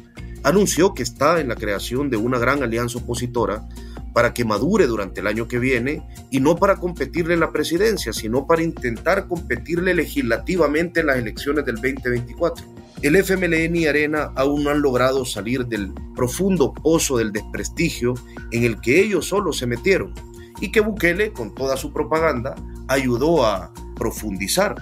anunció 0.42 0.94
que 0.94 1.02
está 1.02 1.38
en 1.38 1.48
la 1.48 1.56
creación 1.56 2.08
de 2.08 2.16
una 2.16 2.38
gran 2.38 2.62
alianza 2.62 2.98
opositora 2.98 3.68
para 4.16 4.32
que 4.32 4.46
madure 4.46 4.86
durante 4.86 5.20
el 5.20 5.26
año 5.26 5.46
que 5.46 5.58
viene 5.58 6.02
y 6.30 6.40
no 6.40 6.56
para 6.56 6.76
competirle 6.76 7.34
en 7.34 7.40
la 7.40 7.52
presidencia, 7.52 8.14
sino 8.14 8.46
para 8.46 8.62
intentar 8.62 9.28
competirle 9.28 9.92
legislativamente 9.92 11.00
en 11.00 11.08
las 11.08 11.18
elecciones 11.18 11.66
del 11.66 11.74
2024. 11.74 12.64
El 13.02 13.16
FMLN 13.16 13.76
y 13.76 13.86
Arena 13.86 14.32
aún 14.34 14.64
no 14.64 14.70
han 14.70 14.80
logrado 14.80 15.26
salir 15.26 15.66
del 15.66 15.92
profundo 16.14 16.72
pozo 16.72 17.18
del 17.18 17.30
desprestigio 17.30 18.14
en 18.52 18.64
el 18.64 18.80
que 18.80 19.02
ellos 19.02 19.26
solos 19.26 19.58
se 19.58 19.66
metieron 19.66 20.14
y 20.62 20.72
que 20.72 20.80
Bukele, 20.80 21.34
con 21.34 21.54
toda 21.54 21.76
su 21.76 21.92
propaganda, 21.92 22.54
ayudó 22.88 23.44
a 23.44 23.70
profundizar. 23.96 24.76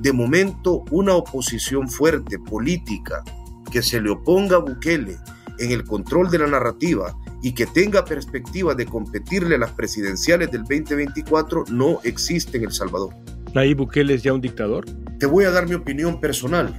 De 0.00 0.12
momento, 0.12 0.82
una 0.90 1.14
oposición 1.14 1.88
fuerte 1.88 2.40
política 2.40 3.22
que 3.70 3.80
se 3.82 4.00
le 4.00 4.10
oponga 4.10 4.56
a 4.56 4.58
Bukele 4.58 5.18
en 5.60 5.70
el 5.70 5.84
control 5.84 6.32
de 6.32 6.38
la 6.40 6.48
narrativa 6.48 7.16
y 7.46 7.52
que 7.52 7.64
tenga 7.64 8.04
perspectiva 8.04 8.74
de 8.74 8.86
competirle 8.86 9.54
a 9.54 9.58
las 9.58 9.70
presidenciales 9.70 10.50
del 10.50 10.62
2024 10.62 11.66
no 11.68 12.00
existe 12.02 12.58
en 12.58 12.64
El 12.64 12.72
Salvador. 12.72 13.14
¿Nayib 13.54 13.76
Bukele 13.76 14.14
es 14.14 14.24
ya 14.24 14.32
un 14.32 14.40
dictador? 14.40 14.84
Te 15.20 15.26
voy 15.26 15.44
a 15.44 15.52
dar 15.52 15.68
mi 15.68 15.76
opinión 15.76 16.20
personal. 16.20 16.74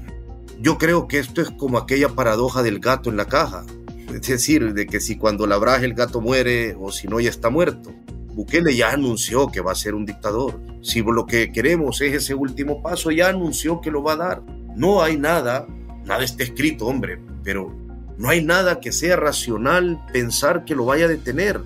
Yo 0.59 0.77
creo 0.77 1.07
que 1.07 1.19
esto 1.19 1.41
es 1.41 1.51
como 1.51 1.77
aquella 1.77 2.09
paradoja 2.09 2.63
del 2.63 2.79
gato 2.79 3.09
en 3.09 3.15
la 3.15 3.29
caja. 3.29 3.65
Es 4.13 4.27
decir, 4.27 4.73
de 4.73 4.87
que 4.87 4.99
si 4.99 5.15
cuando 5.15 5.47
la 5.47 5.55
el 5.77 5.93
gato 5.93 6.19
muere 6.19 6.75
o 6.77 6.91
si 6.91 7.07
no 7.07 7.21
ya 7.21 7.29
está 7.29 7.49
muerto. 7.49 7.93
Bukele 8.33 8.75
ya 8.75 8.91
anunció 8.91 9.47
que 9.47 9.61
va 9.61 9.71
a 9.71 9.75
ser 9.75 9.95
un 9.95 10.05
dictador. 10.05 10.59
Si 10.81 11.01
lo 11.01 11.25
que 11.25 11.53
queremos 11.53 12.01
es 12.01 12.13
ese 12.13 12.35
último 12.35 12.81
paso, 12.81 13.09
ya 13.09 13.29
anunció 13.29 13.79
que 13.79 13.89
lo 13.89 14.03
va 14.03 14.11
a 14.11 14.17
dar. 14.17 14.43
No 14.75 15.01
hay 15.01 15.15
nada, 15.15 15.65
nada 16.03 16.25
está 16.25 16.43
escrito, 16.43 16.87
hombre, 16.87 17.21
pero 17.41 17.86
no 18.17 18.29
hay 18.29 18.43
nada 18.43 18.79
que 18.79 18.91
sea 18.91 19.15
racional 19.15 20.03
pensar 20.11 20.65
que 20.65 20.75
lo 20.75 20.85
vaya 20.85 21.05
a 21.05 21.09
detener. 21.09 21.61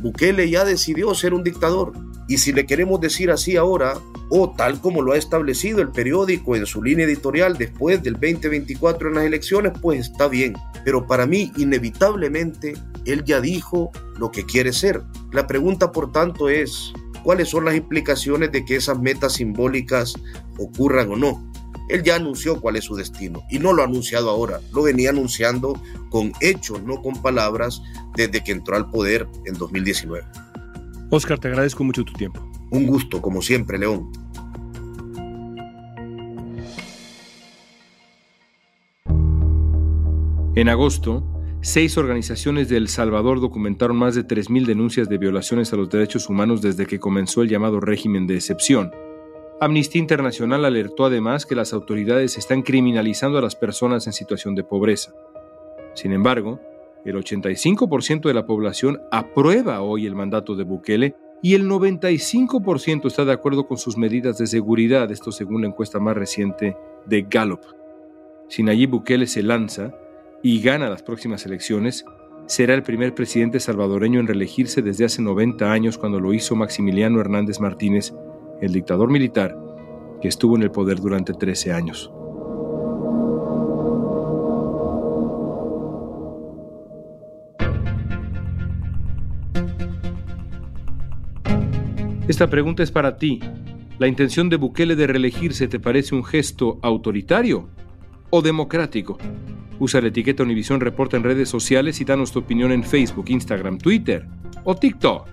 Bukele 0.00 0.50
ya 0.50 0.64
decidió 0.64 1.14
ser 1.14 1.32
un 1.32 1.42
dictador. 1.42 1.92
Y 2.28 2.38
si 2.38 2.52
le 2.52 2.66
queremos 2.66 3.00
decir 3.00 3.30
así 3.30 3.56
ahora, 3.56 3.94
o 4.28 4.50
tal 4.50 4.80
como 4.80 5.02
lo 5.02 5.12
ha 5.12 5.16
establecido 5.16 5.80
el 5.80 5.90
periódico 5.90 6.56
en 6.56 6.66
su 6.66 6.82
línea 6.82 7.06
editorial 7.06 7.56
después 7.56 8.02
del 8.02 8.14
2024 8.14 9.08
en 9.08 9.14
las 9.14 9.24
elecciones, 9.24 9.72
pues 9.80 10.00
está 10.00 10.28
bien. 10.28 10.54
Pero 10.84 11.06
para 11.06 11.26
mí, 11.26 11.52
inevitablemente, 11.56 12.74
él 13.06 13.24
ya 13.24 13.40
dijo 13.40 13.90
lo 14.18 14.30
que 14.30 14.44
quiere 14.44 14.72
ser. 14.72 15.02
La 15.32 15.46
pregunta, 15.46 15.92
por 15.92 16.12
tanto, 16.12 16.48
es, 16.48 16.92
¿cuáles 17.22 17.48
son 17.48 17.64
las 17.64 17.76
implicaciones 17.76 18.52
de 18.52 18.64
que 18.64 18.76
esas 18.76 18.98
metas 18.98 19.34
simbólicas 19.34 20.14
ocurran 20.58 21.10
o 21.10 21.16
no? 21.16 21.53
Él 21.88 22.02
ya 22.02 22.16
anunció 22.16 22.60
cuál 22.60 22.76
es 22.76 22.84
su 22.84 22.96
destino 22.96 23.42
y 23.50 23.58
no 23.58 23.72
lo 23.72 23.82
ha 23.82 23.86
anunciado 23.86 24.30
ahora, 24.30 24.60
lo 24.72 24.82
venía 24.82 25.10
anunciando 25.10 25.80
con 26.10 26.32
hechos, 26.40 26.82
no 26.82 27.02
con 27.02 27.20
palabras, 27.20 27.82
desde 28.16 28.42
que 28.42 28.52
entró 28.52 28.76
al 28.76 28.90
poder 28.90 29.28
en 29.44 29.54
2019. 29.54 30.24
Oscar, 31.10 31.38
te 31.38 31.48
agradezco 31.48 31.84
mucho 31.84 32.04
tu 32.04 32.12
tiempo. 32.14 32.40
Un 32.70 32.86
gusto, 32.86 33.20
como 33.20 33.42
siempre, 33.42 33.78
León. 33.78 34.10
En 40.56 40.68
agosto, 40.68 41.24
seis 41.62 41.98
organizaciones 41.98 42.68
de 42.68 42.76
El 42.76 42.88
Salvador 42.88 43.40
documentaron 43.40 43.96
más 43.96 44.14
de 44.14 44.24
3.000 44.24 44.66
denuncias 44.66 45.08
de 45.08 45.18
violaciones 45.18 45.72
a 45.72 45.76
los 45.76 45.90
derechos 45.90 46.28
humanos 46.28 46.62
desde 46.62 46.86
que 46.86 47.00
comenzó 47.00 47.42
el 47.42 47.48
llamado 47.48 47.80
régimen 47.80 48.26
de 48.26 48.36
excepción. 48.36 48.92
Amnistía 49.60 50.00
Internacional 50.00 50.64
alertó 50.64 51.04
además 51.04 51.46
que 51.46 51.54
las 51.54 51.72
autoridades 51.72 52.36
están 52.36 52.62
criminalizando 52.62 53.38
a 53.38 53.42
las 53.42 53.54
personas 53.54 54.06
en 54.06 54.12
situación 54.12 54.54
de 54.56 54.64
pobreza. 54.64 55.12
Sin 55.94 56.12
embargo, 56.12 56.60
el 57.04 57.14
85% 57.16 58.22
de 58.22 58.34
la 58.34 58.46
población 58.46 59.00
aprueba 59.12 59.80
hoy 59.82 60.06
el 60.06 60.16
mandato 60.16 60.56
de 60.56 60.64
Bukele 60.64 61.14
y 61.40 61.54
el 61.54 61.68
95% 61.68 63.06
está 63.06 63.24
de 63.24 63.32
acuerdo 63.32 63.66
con 63.66 63.78
sus 63.78 63.96
medidas 63.96 64.38
de 64.38 64.46
seguridad, 64.46 65.10
esto 65.12 65.30
según 65.30 65.62
la 65.62 65.68
encuesta 65.68 66.00
más 66.00 66.16
reciente 66.16 66.76
de 67.06 67.22
Gallup. 67.22 67.60
Si 68.48 68.62
Nayib 68.62 68.90
Bukele 68.90 69.26
se 69.26 69.42
lanza 69.42 69.94
y 70.42 70.60
gana 70.62 70.90
las 70.90 71.02
próximas 71.02 71.46
elecciones, 71.46 72.04
será 72.46 72.74
el 72.74 72.82
primer 72.82 73.14
presidente 73.14 73.60
salvadoreño 73.60 74.20
en 74.20 74.26
reelegirse 74.26 74.82
desde 74.82 75.04
hace 75.04 75.22
90 75.22 75.70
años 75.70 75.96
cuando 75.96 76.18
lo 76.18 76.34
hizo 76.34 76.56
Maximiliano 76.56 77.20
Hernández 77.20 77.60
Martínez 77.60 78.12
el 78.64 78.72
dictador 78.72 79.10
militar 79.10 79.56
que 80.20 80.28
estuvo 80.28 80.56
en 80.56 80.62
el 80.62 80.70
poder 80.70 81.00
durante 81.00 81.32
13 81.32 81.72
años. 81.72 82.10
Esta 92.26 92.48
pregunta 92.48 92.82
es 92.82 92.90
para 92.90 93.18
ti. 93.18 93.38
¿La 93.98 94.08
intención 94.08 94.48
de 94.48 94.56
Bukele 94.56 94.96
de 94.96 95.06
reelegirse 95.06 95.68
te 95.68 95.78
parece 95.78 96.14
un 96.14 96.24
gesto 96.24 96.78
autoritario 96.80 97.68
o 98.30 98.40
democrático? 98.40 99.18
Usa 99.78 100.00
la 100.00 100.08
etiqueta 100.08 100.42
Univisión 100.42 100.80
Reporta 100.80 101.18
en 101.18 101.22
redes 101.22 101.50
sociales 101.50 102.00
y 102.00 102.04
danos 102.04 102.32
tu 102.32 102.38
opinión 102.38 102.72
en 102.72 102.82
Facebook, 102.82 103.26
Instagram, 103.28 103.76
Twitter 103.76 104.26
o 104.64 104.74
TikTok. 104.74 105.28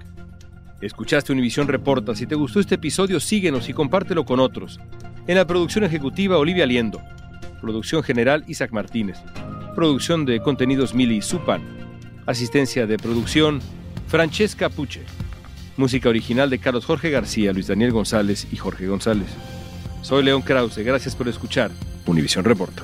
Escuchaste 0.81 1.31
Univisión 1.31 1.67
Reporta. 1.67 2.15
Si 2.15 2.25
te 2.25 2.35
gustó 2.35 2.59
este 2.59 2.75
episodio, 2.75 3.19
síguenos 3.19 3.69
y 3.69 3.73
compártelo 3.73 4.25
con 4.25 4.39
otros. 4.39 4.79
En 5.27 5.35
la 5.35 5.45
producción 5.45 5.83
ejecutiva, 5.83 6.37
Olivia 6.37 6.65
Liendo. 6.65 6.99
Producción 7.61 8.01
general, 8.01 8.43
Isaac 8.47 8.71
Martínez. 8.71 9.19
Producción 9.75 10.25
de 10.25 10.41
contenidos, 10.41 10.95
Mili 10.95 11.21
Supan. 11.21 11.61
Asistencia 12.25 12.87
de 12.87 12.97
producción, 12.97 13.61
Francesca 14.07 14.69
Puche. 14.69 15.03
Música 15.77 16.09
original 16.09 16.49
de 16.49 16.59
Carlos 16.59 16.85
Jorge 16.85 17.11
García, 17.11 17.53
Luis 17.53 17.67
Daniel 17.67 17.91
González 17.91 18.47
y 18.51 18.57
Jorge 18.57 18.87
González. 18.87 19.29
Soy 20.01 20.23
León 20.23 20.41
Krause. 20.41 20.79
Gracias 20.79 21.15
por 21.15 21.27
escuchar 21.27 21.69
Univisión 22.07 22.43
Reporta. 22.43 22.83